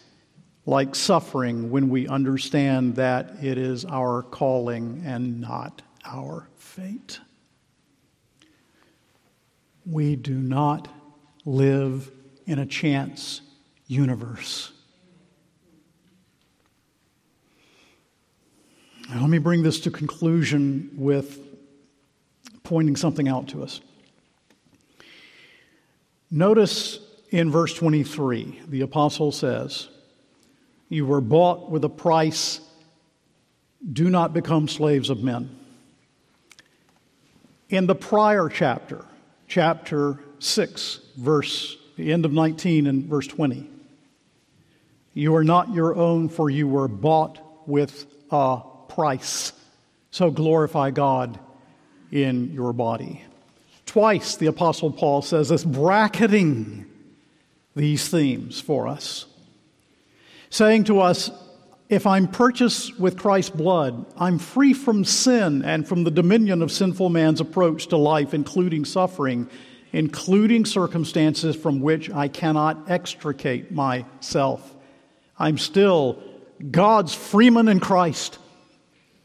like 0.66 0.96
suffering 0.96 1.72
when 1.72 1.90
we 1.90 2.08
understand 2.08 2.96
that 2.96 3.44
it 3.44 3.58
is 3.58 3.84
our 3.84 4.22
calling 4.22 5.04
and 5.06 5.42
not 5.42 5.82
our 6.06 6.48
fate. 6.56 7.20
We 9.86 10.16
do 10.16 10.36
not 10.36 10.88
live 11.44 12.12
in 12.46 12.60
a 12.60 12.66
chance 12.66 13.42
universe. 13.88 14.72
Now, 19.12 19.20
let 19.20 19.30
me 19.30 19.40
bring 19.40 19.62
this 19.62 19.82
to 19.82 19.92
conclusion 19.92 20.90
with 20.96 21.38
pointing 22.64 22.96
something 22.96 23.28
out 23.28 23.50
to 23.50 23.62
us. 23.62 23.82
Notice 26.30 27.00
in 27.30 27.52
verse 27.52 27.74
23, 27.74 28.62
the 28.70 28.80
apostle 28.80 29.34
says, 29.34 29.90
You 30.88 31.06
were 31.06 31.20
bought 31.20 31.70
with 31.70 31.84
a 31.84 31.90
price, 31.90 32.62
do 33.92 34.10
not 34.10 34.34
become 34.34 34.70
slaves 34.70 35.10
of 35.10 35.22
men. 35.22 35.58
In 37.68 37.88
the 37.88 37.96
prior 37.96 38.48
chapter, 38.48 39.04
chapter 39.46 40.20
6, 40.40 41.02
verse, 41.18 41.76
the 41.98 42.14
end 42.14 42.24
of 42.24 42.32
19 42.32 42.88
and 42.88 43.04
verse 43.08 43.28
20, 43.28 43.70
you 45.14 45.36
are 45.36 45.44
not 45.44 45.74
your 45.74 45.98
own, 45.98 46.30
for 46.30 46.50
you 46.50 46.66
were 46.66 46.88
bought 46.88 47.68
with 47.68 48.06
a 48.32 48.71
price. 48.96 49.54
So 50.12 50.30
glorify 50.30 50.92
God 50.92 51.40
in 52.12 52.54
your 52.54 52.74
body. 52.74 53.24
Twice 53.86 54.36
the 54.36 54.48
Apostle 54.48 54.92
Paul 54.92 55.22
says 55.22 55.50
this, 55.50 55.64
bracketing 55.64 56.86
these 57.76 58.08
themes 58.10 58.60
for 58.60 58.88
us, 58.88 59.26
saying 60.50 60.86
to 60.86 61.00
us, 61.00 61.32
if 61.90 62.08
I'm 62.08 62.28
purchased 62.30 62.98
with 63.00 63.18
Christ's 63.18 63.50
blood, 63.50 64.06
I'm 64.18 64.40
free 64.40 64.74
from 64.74 65.04
sin 65.04 65.64
and 65.64 65.86
from 65.86 66.06
the 66.06 66.12
dominion 66.12 66.62
of 66.62 66.72
sinful 66.72 67.10
man's 67.10 67.42
approach 67.42 67.88
to 67.88 67.98
life, 67.98 68.34
including 68.34 68.86
suffering, 68.86 69.50
including 69.92 70.64
circumstances 70.64 71.56
from 71.56 71.82
which 71.82 72.10
I 72.10 72.30
cannot 72.30 72.90
extricate 72.90 73.72
myself. 73.72 74.74
I'm 75.38 75.58
still 75.58 76.22
God's 76.70 77.14
freeman 77.14 77.68
in 77.68 77.82
Christ, 77.82 78.38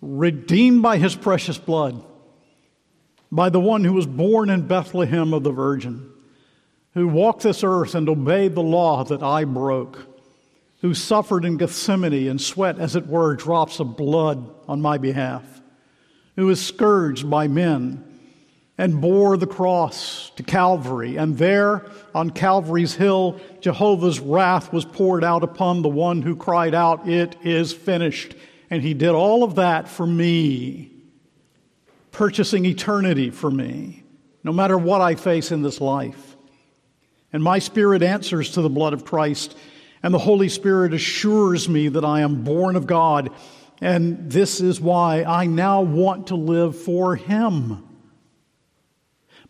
redeemed 0.01 0.83
by 0.83 0.99
his 0.99 1.15
precious 1.15 1.59
blood 1.59 2.05
by 3.31 3.49
the 3.49 3.61
one 3.61 3.85
who 3.85 3.93
was 3.93 4.07
born 4.07 4.51
in 4.51 4.67
Bethlehem 4.67 5.35
of 5.35 5.43
the 5.43 5.51
Virgin, 5.51 6.11
who 6.95 7.09
walked 7.09 7.43
this 7.43 7.65
earth 7.65 7.95
and 7.95 8.09
obeyed 8.09 8.55
the 8.55 8.63
law 8.63 9.05
that 9.05 9.23
I 9.23 9.45
broke, 9.45 10.07
who 10.81 10.95
suffered 10.95 11.45
in 11.45 11.57
Gethsemane 11.57 12.29
and 12.29 12.41
sweat, 12.41 12.79
as 12.79 12.97
it 12.97 13.07
were, 13.07 13.35
drops 13.35 13.81
of 13.81 13.97
blood 13.97 14.49
on 14.69 14.81
my 14.81 14.99
behalf, 14.99 15.43
who 16.37 16.47
was 16.47 16.65
scourged 16.65 17.29
by 17.29 17.49
men 17.49 18.05
and 18.79 19.01
bore 19.01 19.37
the 19.37 19.47
cross 19.47 20.31
to 20.37 20.43
Calvary. 20.43 21.17
And 21.17 21.39
there 21.39 21.87
on 22.15 22.31
Calvary's 22.31 22.95
hill, 22.95 23.41
Jehovah's 23.61 24.21
wrath 24.21 24.73
was 24.73 24.85
poured 24.85 25.25
out 25.25 25.43
upon 25.43 25.83
the 25.83 25.89
one 25.89 26.23
who 26.23 26.37
cried 26.37 26.75
out, 26.75 27.09
It 27.09 27.37
is 27.43 27.73
finished. 27.73 28.35
And 28.71 28.83
he 28.83 28.95
did 28.95 29.11
all 29.11 29.45
of 29.45 29.57
that 29.57 29.89
for 29.89 30.07
me 30.07 30.93
purchasing 32.17 32.65
eternity 32.65 33.29
for 33.29 33.51
me, 33.51 34.03
no 34.43 34.51
matter 34.51 34.79
what 34.79 35.03
I 35.03 35.17
face 35.17 35.53
in 35.53 35.61
this 35.61 35.83
life. 35.83 36.35
And 37.31 37.43
my 37.43 37.59
spirit 37.59 38.03
answers 38.03 38.53
to 38.53 38.63
the 38.63 38.71
blood 38.71 38.95
of 38.95 39.05
Christ, 39.05 39.55
and 40.03 40.15
the 40.15 40.19
Holy 40.19 40.49
Spirit 40.49 40.95
assures 40.95 41.69
me 41.69 41.89
that 41.89 42.07
I 42.07 42.21
am 42.21 42.43
born 42.43 42.75
of 42.75 42.87
God, 42.87 43.29
and 43.83 44.31
this 44.31 44.63
is 44.63 44.81
why 44.81 45.25
I 45.25 45.45
now 45.45 45.83
want 45.83 46.29
to 46.29 46.37
live 46.37 46.75
for 46.75 47.17
Him. 47.17 47.87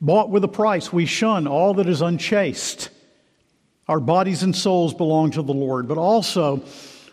Bought 0.00 0.30
with 0.30 0.42
a 0.42 0.48
price, 0.48 0.92
we 0.92 1.06
shun 1.06 1.46
all 1.46 1.74
that 1.74 1.88
is 1.88 2.02
unchaste. 2.02 2.90
Our 3.86 4.00
bodies 4.00 4.42
and 4.42 4.56
souls 4.56 4.92
belong 4.92 5.30
to 5.32 5.42
the 5.42 5.54
Lord, 5.54 5.86
but 5.86 5.98
also 5.98 6.64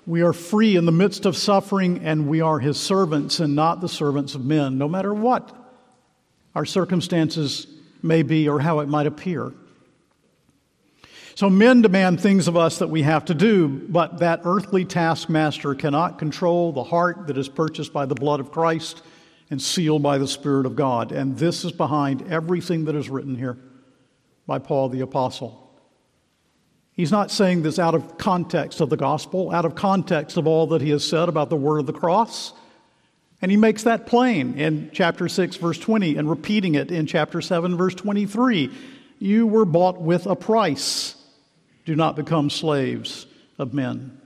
we 0.06 0.22
are 0.22 0.34
free 0.34 0.76
in 0.76 0.86
the 0.86 0.92
midst 0.92 1.26
of 1.26 1.38
suffering, 1.38 2.04
and 2.04 2.28
we 2.28 2.42
are 2.42 2.60
his 2.60 2.80
servants 2.80 3.40
and 3.40 3.56
not 3.56 3.82
the 3.82 3.90
servants 3.90 4.36
of 4.36 4.44
men, 4.44 4.78
no 4.78 4.88
matter 4.88 5.14
what 5.14 5.56
our 6.56 6.66
circumstances 6.66 7.68
may 8.02 8.22
be 8.22 8.50
or 8.50 8.60
how 8.60 8.80
it 8.80 8.88
might 8.88 9.08
appear. 9.08 9.54
So, 11.36 11.50
men 11.50 11.82
demand 11.82 12.22
things 12.22 12.48
of 12.48 12.56
us 12.56 12.78
that 12.78 12.90
we 12.90 13.02
have 13.02 13.26
to 13.26 13.34
do, 13.34 13.68
but 13.68 14.20
that 14.20 14.42
earthly 14.44 14.86
taskmaster 14.86 15.74
cannot 15.74 16.20
control 16.20 16.72
the 16.72 16.84
heart 16.84 17.28
that 17.28 17.38
is 17.38 17.50
purchased 17.50 17.92
by 17.92 18.06
the 18.06 18.14
blood 18.14 18.40
of 18.40 18.52
Christ 18.52 19.02
and 19.50 19.60
sealed 19.60 20.04
by 20.04 20.20
the 20.20 20.28
Spirit 20.28 20.66
of 20.66 20.76
God. 20.76 21.12
And 21.12 21.38
this 21.38 21.66
is 21.66 21.72
behind 21.72 22.32
everything 22.32 22.86
that 22.86 22.96
is 22.96 23.10
written 23.10 23.36
here 23.36 23.58
by 24.46 24.60
Paul 24.60 24.90
the 24.90 25.02
Apostle. 25.02 25.63
He's 26.96 27.12
not 27.12 27.32
saying 27.32 27.64
this 27.64 27.80
out 27.80 27.96
of 27.96 28.18
context 28.18 28.80
of 28.80 28.90
the 28.90 28.98
gospel, 28.98 29.52
out 29.52 29.66
of 29.66 29.76
context 29.76 30.38
of 30.38 30.46
all 30.46 30.68
that 30.68 30.82
he 30.82 30.92
has 30.92 31.04
said 31.04 31.28
about 31.28 31.50
the 31.50 31.56
word 31.56 31.80
of 31.80 31.88
the 31.88 31.94
cross. 31.94 32.54
And 33.42 33.50
he 33.50 33.58
makes 33.58 33.84
that 33.84 34.06
plain 34.06 34.58
in 34.60 34.92
chapter 34.94 35.28
6, 35.28 35.56
verse 35.58 35.80
20, 35.80 36.18
and 36.18 36.30
repeating 36.30 36.76
it 36.76 36.92
in 36.92 37.08
chapter 37.08 37.42
7, 37.42 37.76
verse 37.76 37.96
23. 37.96 38.72
You 39.20 39.48
were 39.48 39.66
bought 39.66 40.00
with 40.00 40.28
a 40.28 40.36
price. 40.36 41.16
Do 41.86 41.96
not 41.96 42.16
become 42.16 42.50
slaves 42.50 43.26
of 43.58 43.74
men. 43.74 44.22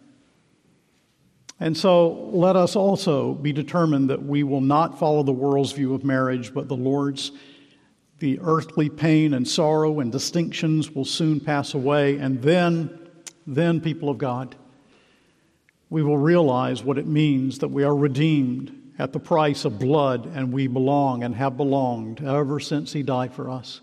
And 1.59 1.75
so 1.75 2.29
let 2.31 2.55
us 2.55 2.75
also 2.75 3.33
be 3.33 3.51
determined 3.51 4.09
that 4.09 4.23
we 4.23 4.43
will 4.43 4.61
not 4.61 4.99
follow 4.99 5.23
the 5.23 5.31
world's 5.31 5.71
view 5.71 5.95
of 5.95 6.03
marriage, 6.03 6.53
but 6.53 6.67
the 6.67 6.75
Lord's 6.75 7.31
the 8.19 8.39
earthly 8.41 8.89
pain 8.89 9.33
and 9.33 9.47
sorrow 9.47 9.99
and 9.99 10.11
distinctions 10.11 10.91
will 10.91 11.05
soon 11.05 11.39
pass 11.39 11.73
away, 11.73 12.17
and 12.17 12.41
then, 12.41 12.99
then, 13.45 13.79
people 13.79 14.09
of 14.09 14.17
God, 14.17 14.55
we 15.89 16.03
will 16.03 16.17
realize 16.17 16.83
what 16.83 16.97
it 16.97 17.07
means 17.07 17.59
that 17.59 17.69
we 17.69 17.83
are 17.83 17.95
redeemed 17.95 18.73
at 18.99 19.13
the 19.13 19.19
price 19.19 19.63
of 19.65 19.79
blood 19.79 20.25
and 20.33 20.51
we 20.51 20.67
belong 20.67 21.23
and 21.23 21.35
have 21.35 21.55
belonged 21.55 22.21
ever 22.23 22.59
since 22.59 22.91
He 22.91 23.03
died 23.03 23.33
for 23.33 23.49
us 23.49 23.81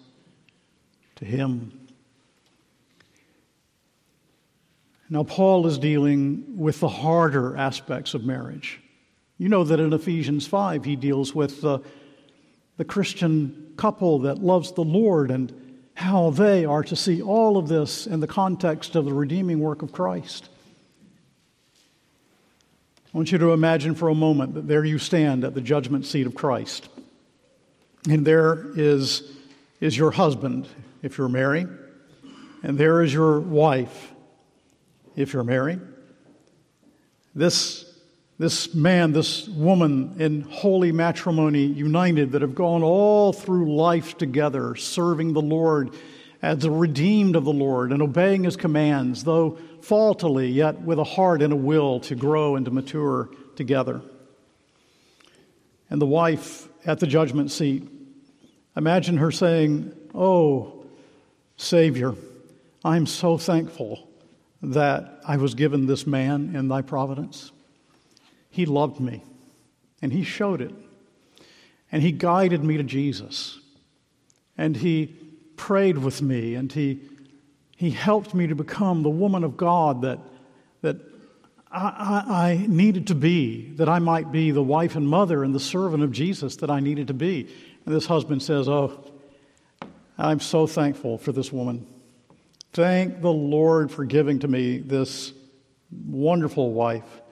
to 1.16 1.24
Him. 1.24 1.80
Now, 5.09 5.22
Paul 5.22 5.66
is 5.66 5.78
dealing 5.78 6.57
with 6.57 6.80
the 6.80 6.89
harder 6.89 7.57
aspects 7.57 8.14
of 8.14 8.24
marriage. 8.24 8.80
You 9.39 9.49
know 9.49 9.62
that 9.64 9.78
in 9.78 9.93
Ephesians 9.93 10.47
5, 10.47 10.85
he 10.85 10.97
deals 10.97 11.35
with 11.35 11.61
the, 11.61 11.80
the 12.76 12.84
Christian 12.84 13.72
couple 13.76 14.20
that 14.20 14.38
loves 14.38 14.72
the 14.72 14.84
Lord 14.84 15.30
and 15.30 15.52
how 15.94 16.30
they 16.30 16.64
are 16.64 16.82
to 16.82 16.96
see 16.96 17.22
all 17.22 17.56
of 17.56 17.68
this 17.68 18.06
in 18.06 18.20
the 18.20 18.26
context 18.26 18.96
of 18.96 19.04
the 19.04 19.12
redeeming 19.12 19.60
work 19.60 19.82
of 19.82 19.92
Christ. 19.92 20.48
I 23.12 23.16
want 23.16 23.30
you 23.30 23.38
to 23.38 23.52
imagine 23.52 23.94
for 23.94 24.08
a 24.08 24.14
moment 24.14 24.54
that 24.54 24.66
there 24.66 24.84
you 24.84 24.98
stand 24.98 25.44
at 25.44 25.54
the 25.54 25.60
judgment 25.60 26.04
seat 26.04 26.26
of 26.26 26.34
Christ. 26.34 26.88
And 28.10 28.26
there 28.26 28.66
is, 28.76 29.22
is 29.80 29.96
your 29.96 30.10
husband, 30.10 30.66
if 31.00 31.16
you're 31.16 31.28
married, 31.28 31.68
and 32.64 32.76
there 32.76 33.02
is 33.02 33.14
your 33.14 33.38
wife, 33.38 34.12
if 35.14 35.32
you're 35.32 35.44
married. 35.44 35.80
This 37.36 37.84
this 38.39 38.74
man, 38.74 39.12
this 39.12 39.49
woman 39.49 40.16
in 40.18 40.43
holy 40.43 40.91
matrimony 40.91 41.64
united 41.64 42.32
that 42.32 42.43
have 42.43 42.55
gone 42.55 42.82
all 42.82 43.32
through 43.32 43.74
life 43.74 44.18
together, 44.18 44.74
serving 44.74 45.32
the 45.32 45.43
Lord 45.43 45.91
as 46.43 46.59
the 46.59 46.70
redeemed 46.70 47.37
of 47.37 47.45
the 47.45 47.53
Lord 47.53 47.93
and 47.93 48.03
obeying 48.03 48.45
his 48.45 48.57
commands, 48.57 49.24
though 49.24 49.59
faultily, 49.80 50.49
yet 50.49 50.80
with 50.80 50.99
a 50.99 51.05
heart 51.05 51.43
and 51.43 51.53
a 51.53 51.57
will 51.57 52.01
to 52.01 52.14
grow 52.14 52.57
and 52.57 52.64
to 52.66 52.70
mature 52.70 53.30
together. 53.57 54.03
And 55.89 56.03
the 56.03 56.07
wife 56.07 56.68
at 56.85 57.01
the 57.01 57.07
judgment 57.07 57.51
seat, 57.51 57.89
imagine 58.76 59.16
her 59.18 59.30
saying, 59.30 59.95
Oh, 60.14 60.85
Savior, 61.57 62.14
I'm 62.85 63.07
so 63.07 63.39
thankful 63.39 64.09
that 64.61 65.20
I 65.26 65.37
was 65.37 65.55
given 65.55 65.87
this 65.87 66.07
man 66.07 66.55
in 66.57 66.68
thy 66.68 66.82
providence. 66.82 67.53
He 68.55 68.66
loved 68.66 69.00
me, 69.00 69.20
and 70.00 70.12
he 70.12 70.22
showed 70.22 70.61
it. 70.61 70.72
And 71.90 72.00
he 72.00 72.12
guided 72.12 72.62
me 72.62 72.76
to 72.76 72.84
Jesus. 72.84 73.59
And 74.57 74.76
he 74.76 75.07
prayed 75.57 75.98
with 75.98 76.22
me, 76.22 76.55
and 76.55 76.70
he, 76.70 77.00
he 77.76 77.90
helped 77.90 78.32
me 78.32 78.46
to 78.46 78.55
become 78.55 79.02
the 79.02 79.11
woman 79.11 79.42
of 79.42 79.57
God 79.57 80.02
that, 80.02 80.20
that 80.82 80.98
I, 81.72 82.22
I, 82.28 82.66
needed 82.68 83.09
to 83.09 83.16
be, 83.16 83.70
that 83.70 83.88
I 83.88 83.98
might 83.98 84.30
be 84.30 84.52
the 84.52 84.62
wife 84.62 84.94
and 84.94 85.09
mother 85.09 85.42
and 85.42 85.52
the 85.52 85.59
servant 85.59 86.05
of 86.05 86.12
Jesus 86.12 86.55
that 86.59 86.70
I 86.70 86.78
needed 86.78 87.09
to 87.09 87.14
be. 87.14 87.48
And 87.84 87.92
this 87.92 88.07
husband 88.07 88.40
says, 88.40 88.68
Oh, 88.68 89.05
I'm 90.16 90.38
so 90.38 90.68
thankful 90.68 91.18
for 91.18 91.32
this 91.32 91.52
woman. 91.52 91.88
Thank 92.72 93.20
the 93.20 93.32
Lord 93.32 93.90
for 93.90 94.05
giving 94.05 94.38
to 94.38 94.46
me 94.46 94.78
this 94.78 95.32
wonderful 95.90 96.72
wife. 96.72 97.22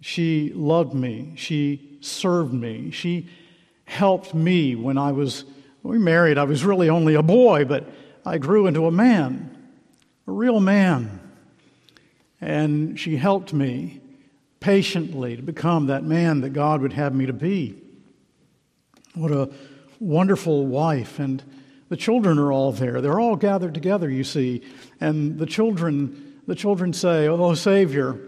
She 0.00 0.52
loved 0.54 0.94
me. 0.94 1.32
She 1.36 1.98
served 2.00 2.52
me. 2.52 2.90
She 2.90 3.28
helped 3.84 4.34
me 4.34 4.74
when 4.76 4.96
I 4.96 5.12
was, 5.12 5.44
we 5.82 5.98
married, 5.98 6.38
I 6.38 6.44
was 6.44 6.64
really 6.64 6.88
only 6.88 7.14
a 7.14 7.22
boy, 7.22 7.64
but 7.64 7.86
I 8.24 8.38
grew 8.38 8.66
into 8.66 8.86
a 8.86 8.90
man, 8.90 9.56
a 10.26 10.32
real 10.32 10.60
man. 10.60 11.20
And 12.40 12.98
she 12.98 13.16
helped 13.16 13.52
me 13.52 14.00
patiently 14.60 15.36
to 15.36 15.42
become 15.42 15.86
that 15.86 16.04
man 16.04 16.40
that 16.42 16.50
God 16.50 16.80
would 16.80 16.92
have 16.92 17.14
me 17.14 17.26
to 17.26 17.32
be. 17.32 17.82
What 19.14 19.30
a 19.30 19.50
wonderful 19.98 20.66
wife. 20.66 21.18
And 21.18 21.42
the 21.88 21.96
children 21.96 22.38
are 22.38 22.52
all 22.52 22.72
there. 22.72 23.00
They're 23.00 23.20
all 23.20 23.36
gathered 23.36 23.74
together, 23.74 24.08
you 24.08 24.24
see. 24.24 24.62
And 25.00 25.38
the 25.38 25.46
children, 25.46 26.40
the 26.46 26.54
children 26.54 26.92
say, 26.92 27.26
Oh, 27.28 27.54
Savior, 27.54 28.20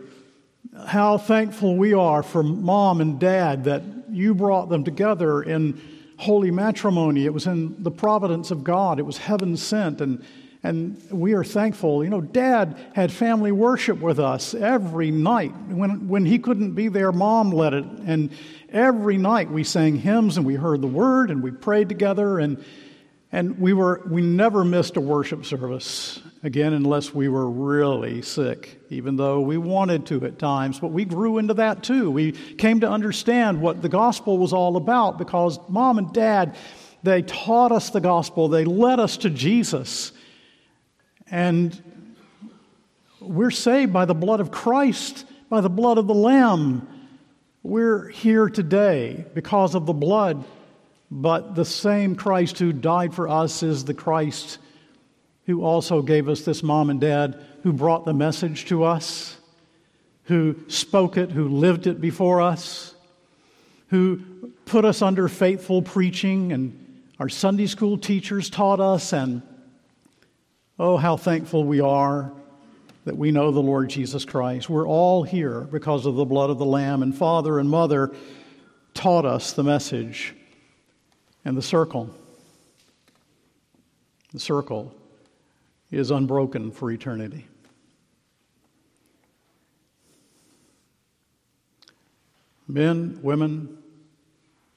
how 0.86 1.18
thankful 1.18 1.76
we 1.76 1.92
are 1.94 2.22
for 2.22 2.42
mom 2.42 3.00
and 3.00 3.18
dad 3.18 3.64
that 3.64 3.82
you 4.10 4.34
brought 4.34 4.68
them 4.68 4.84
together 4.84 5.42
in 5.42 5.80
holy 6.18 6.50
matrimony. 6.50 7.24
It 7.24 7.34
was 7.34 7.46
in 7.46 7.82
the 7.82 7.90
providence 7.90 8.50
of 8.50 8.64
God, 8.64 8.98
it 8.98 9.02
was 9.02 9.18
heaven 9.18 9.56
sent. 9.56 10.00
And, 10.00 10.24
and 10.62 11.02
we 11.10 11.34
are 11.34 11.44
thankful. 11.44 12.04
You 12.04 12.10
know, 12.10 12.20
dad 12.20 12.76
had 12.94 13.10
family 13.10 13.52
worship 13.52 13.98
with 13.98 14.20
us 14.20 14.54
every 14.54 15.10
night. 15.10 15.52
When, 15.68 16.08
when 16.08 16.24
he 16.24 16.38
couldn't 16.38 16.72
be 16.72 16.88
there, 16.88 17.10
mom 17.10 17.50
led 17.50 17.74
it. 17.74 17.84
And 17.84 18.30
every 18.70 19.18
night 19.18 19.50
we 19.50 19.64
sang 19.64 19.96
hymns 19.96 20.36
and 20.36 20.46
we 20.46 20.54
heard 20.54 20.80
the 20.80 20.86
word 20.86 21.30
and 21.30 21.42
we 21.42 21.50
prayed 21.50 21.88
together. 21.88 22.38
And 22.38 22.64
and 23.32 23.58
we, 23.58 23.72
were, 23.72 24.02
we 24.06 24.20
never 24.20 24.62
missed 24.62 24.98
a 24.98 25.00
worship 25.00 25.46
service, 25.46 26.20
again, 26.42 26.72
unless 26.72 27.14
we 27.14 27.28
were 27.28 27.48
really 27.48 28.22
sick, 28.22 28.80
even 28.90 29.16
though 29.16 29.40
we 29.40 29.56
wanted 29.56 30.06
to 30.06 30.24
at 30.24 30.38
times. 30.38 30.80
But 30.80 30.88
we 30.88 31.04
grew 31.04 31.38
into 31.38 31.54
that 31.54 31.82
too. 31.82 32.10
We 32.10 32.32
came 32.32 32.80
to 32.80 32.90
understand 32.90 33.60
what 33.60 33.82
the 33.82 33.88
gospel 33.88 34.38
was 34.38 34.52
all 34.52 34.76
about 34.76 35.18
because 35.18 35.58
mom 35.68 35.98
and 35.98 36.12
dad, 36.12 36.56
they 37.02 37.22
taught 37.22 37.72
us 37.72 37.90
the 37.90 38.00
gospel, 38.00 38.48
they 38.48 38.64
led 38.64 39.00
us 39.00 39.16
to 39.18 39.30
Jesus. 39.30 40.12
And 41.30 41.80
we're 43.20 43.50
saved 43.50 43.92
by 43.92 44.04
the 44.04 44.14
blood 44.14 44.40
of 44.40 44.50
Christ, 44.50 45.24
by 45.48 45.60
the 45.60 45.70
blood 45.70 45.98
of 45.98 46.06
the 46.06 46.14
Lamb. 46.14 46.88
We're 47.62 48.08
here 48.08 48.48
today 48.48 49.24
because 49.34 49.74
of 49.74 49.86
the 49.86 49.92
blood 49.92 50.44
but 51.14 51.54
the 51.54 51.66
same 51.66 52.16
Christ 52.16 52.58
who 52.58 52.72
died 52.72 53.14
for 53.14 53.28
us 53.28 53.62
is 53.62 53.84
the 53.84 53.92
Christ 53.92 54.56
who 55.46 55.64
also 55.64 56.02
gave 56.02 56.28
us 56.28 56.42
this 56.42 56.62
mom 56.62 56.90
and 56.90 57.00
dad, 57.00 57.42
who 57.62 57.72
brought 57.72 58.04
the 58.04 58.14
message 58.14 58.66
to 58.66 58.84
us, 58.84 59.36
who 60.24 60.56
spoke 60.68 61.16
it, 61.16 61.30
who 61.30 61.48
lived 61.48 61.86
it 61.86 62.00
before 62.00 62.40
us, 62.40 62.94
who 63.88 64.20
put 64.64 64.84
us 64.84 65.02
under 65.02 65.28
faithful 65.28 65.82
preaching, 65.82 66.52
and 66.52 67.02
our 67.18 67.28
Sunday 67.28 67.66
school 67.66 67.98
teachers 67.98 68.48
taught 68.48 68.80
us. 68.80 69.12
And 69.12 69.42
oh, 70.78 70.96
how 70.96 71.16
thankful 71.16 71.64
we 71.64 71.80
are 71.80 72.32
that 73.04 73.16
we 73.16 73.32
know 73.32 73.50
the 73.50 73.60
Lord 73.60 73.90
Jesus 73.90 74.24
Christ. 74.24 74.70
We're 74.70 74.86
all 74.86 75.24
here 75.24 75.62
because 75.62 76.06
of 76.06 76.14
the 76.14 76.24
blood 76.24 76.50
of 76.50 76.58
the 76.58 76.64
Lamb, 76.64 77.02
and 77.02 77.16
Father 77.16 77.58
and 77.58 77.68
Mother 77.68 78.12
taught 78.94 79.24
us 79.24 79.52
the 79.52 79.64
message 79.64 80.34
and 81.44 81.56
the 81.56 81.62
circle, 81.62 82.10
the 84.32 84.38
circle 84.38 84.94
is 85.92 86.10
unbroken 86.10 86.72
for 86.72 86.90
eternity. 86.90 87.46
Men, 92.66 93.20
women, 93.22 93.78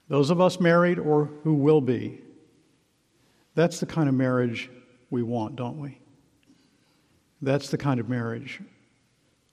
those 0.09 0.30
of 0.30 0.41
us 0.41 0.59
married 0.59 0.99
or 0.99 1.30
who 1.43 1.53
will 1.53 1.80
be, 1.80 2.20
that's 3.55 3.80
the 3.80 3.86
kind 3.86 4.09
of 4.09 4.16
marriage 4.16 4.70
we 5.09 5.24
want, 5.24 5.55
don't 5.55 5.80
we? 5.80 5.97
That's 7.41 7.70
the 7.70 7.78
kind 7.78 8.01
of 8.01 8.09
marriage 8.09 8.59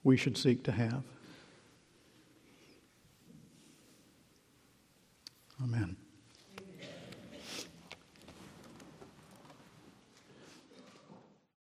we 0.03 0.17
should 0.17 0.37
seek 0.37 0.65
to 0.65 0.73
have. 0.73 1.05
Amen. 5.63 5.97